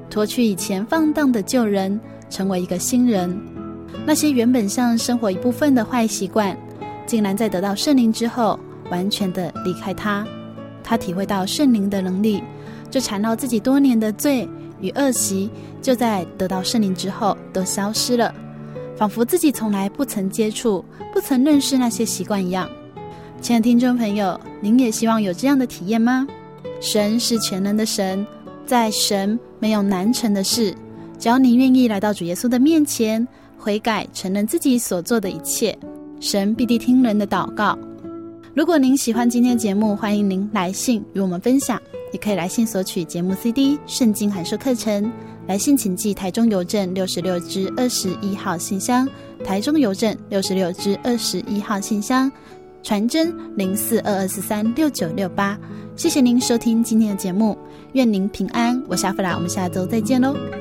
[0.08, 3.36] 脱去以前放荡的旧人，成为一个新人。
[4.06, 6.56] 那些原本像生活一部分的坏习惯，
[7.08, 8.60] 竟然在得到圣灵之后，
[8.92, 10.24] 完全的离开他。
[10.84, 12.44] 他体会到圣灵的能力，
[12.92, 14.48] 这缠绕自己多年的罪
[14.80, 15.50] 与恶习，
[15.82, 18.32] 就在得到圣灵之后都消失了，
[19.02, 22.70] 仿佛自己从来不曾接触、不曾认识那些习惯一样。
[23.42, 26.28] 亲爱的听众朋友，您也希望有这样的体验吗？
[26.80, 28.24] 神是全能的神，
[28.64, 30.72] 在神没有难成的事。
[31.18, 33.28] 只要你愿意来到主耶稣的面前，
[33.58, 35.76] 悔改，承认自己所做的一切，
[36.20, 37.76] 神必定听人的祷告。
[38.54, 41.82] 如果您喜欢今天的节目，欢迎您来信与我们分享，
[42.14, 45.04] 也可以来信索取节目 CD《圣经函授课程》。
[45.48, 49.08] 来信请寄台中邮政六十六支二十一号信箱，
[49.44, 52.32] 台中邮政六十六支二十一号信箱，
[52.84, 55.58] 传真零四二二四三六九六八。
[55.96, 57.58] 谢谢您收听今天的节目，
[57.94, 58.82] 愿您平安。
[58.88, 60.61] 我是阿弗拉，我们下周再见喽。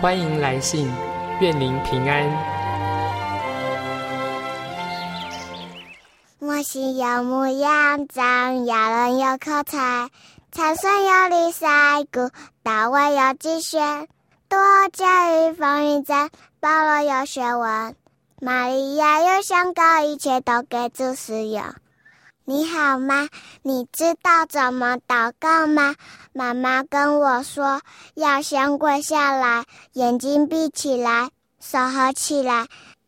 [0.00, 0.88] 欢迎来信，
[1.40, 2.24] 愿您平安。
[6.38, 10.08] 我心有牧羊，长牙人有口才，
[10.52, 12.30] 参孙有李赛古，
[12.62, 14.06] 大卫有机旋，
[14.48, 14.60] 多
[14.92, 16.30] 加与风云赞，
[16.60, 17.96] 保罗有学问，
[18.40, 21.64] 玛利亚有香膏，一切都给主使用。
[22.50, 23.28] 你好吗？
[23.60, 25.94] 你知道怎么祷告吗？
[26.32, 27.82] 妈妈跟我说，
[28.14, 31.28] 要先跪下来，眼睛闭起来，
[31.60, 32.66] 手合起来，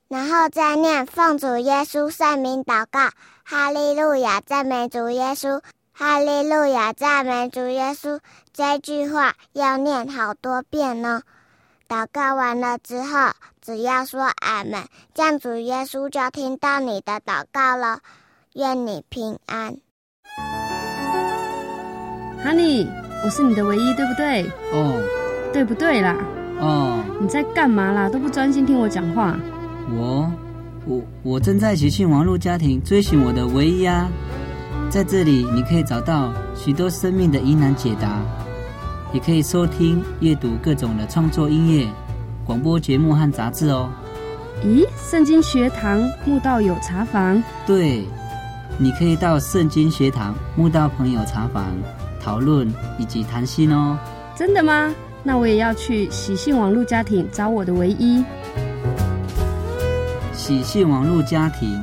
[0.09, 3.09] 然后再念奉主耶稣圣名祷告。
[3.43, 5.63] 哈利路亚，赞美主耶稣！
[5.95, 8.21] 哈利路亚，赞美主耶稣！
[8.53, 11.23] 这句话要念好多遍呢。
[11.89, 13.31] 祷告完了之后，
[13.63, 18.01] 只要说俺们，这样主耶稣就听到你的祷告了。
[18.55, 19.77] 愿你平安
[22.45, 22.85] ，Honey，
[23.25, 24.43] 我是你的唯一，对不对？
[24.73, 25.53] 哦，oh.
[25.53, 26.17] 对不对啦？
[26.59, 28.09] 哦，你在干嘛啦？
[28.09, 29.39] 都不专心听我讲话。
[29.97, 30.29] 我，
[30.85, 34.09] 我，我正在喜讯网络家庭追寻我的唯一啊！
[34.91, 38.21] 在这里，你可以找到许多生命的疑难解答，
[39.13, 41.87] 也可以收听、阅读各种的创作音乐、
[42.45, 43.89] 广播节目和杂志哦。
[44.65, 47.41] 咦，圣经学堂慕道有茶房？
[47.65, 48.05] 对。
[48.83, 51.77] 你可以到圣经学堂慕道朋友茶房
[52.19, 52.67] 讨论
[52.99, 53.99] 以及谈心哦。
[54.35, 54.95] 真的吗？
[55.23, 58.25] 那我也要去喜信网络家庭找我的唯一。
[60.33, 61.79] 喜信网络家庭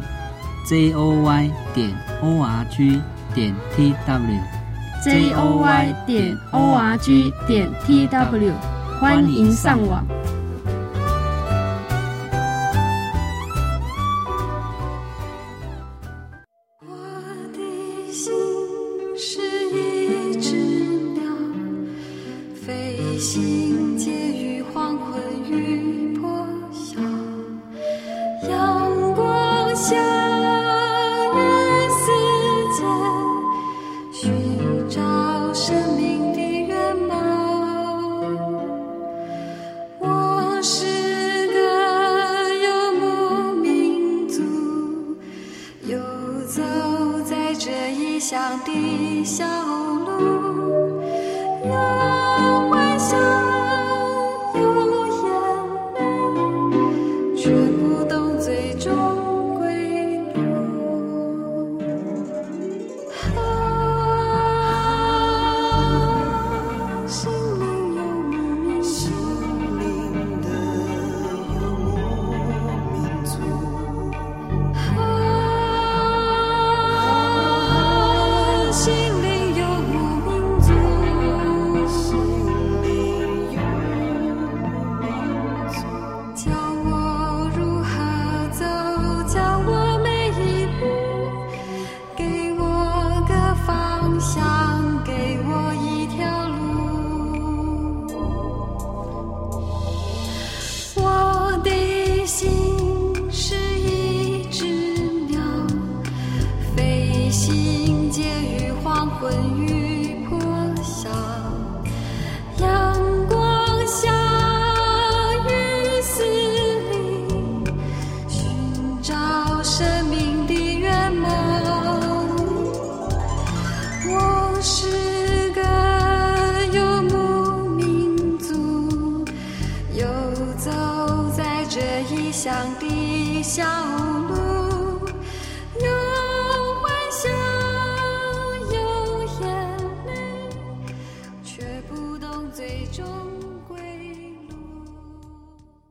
[0.68, 3.00] ，j o y 点 o r g
[3.36, 8.54] 点 t w，j o y 点 o r g 点 t w，
[9.00, 10.04] 欢迎上网。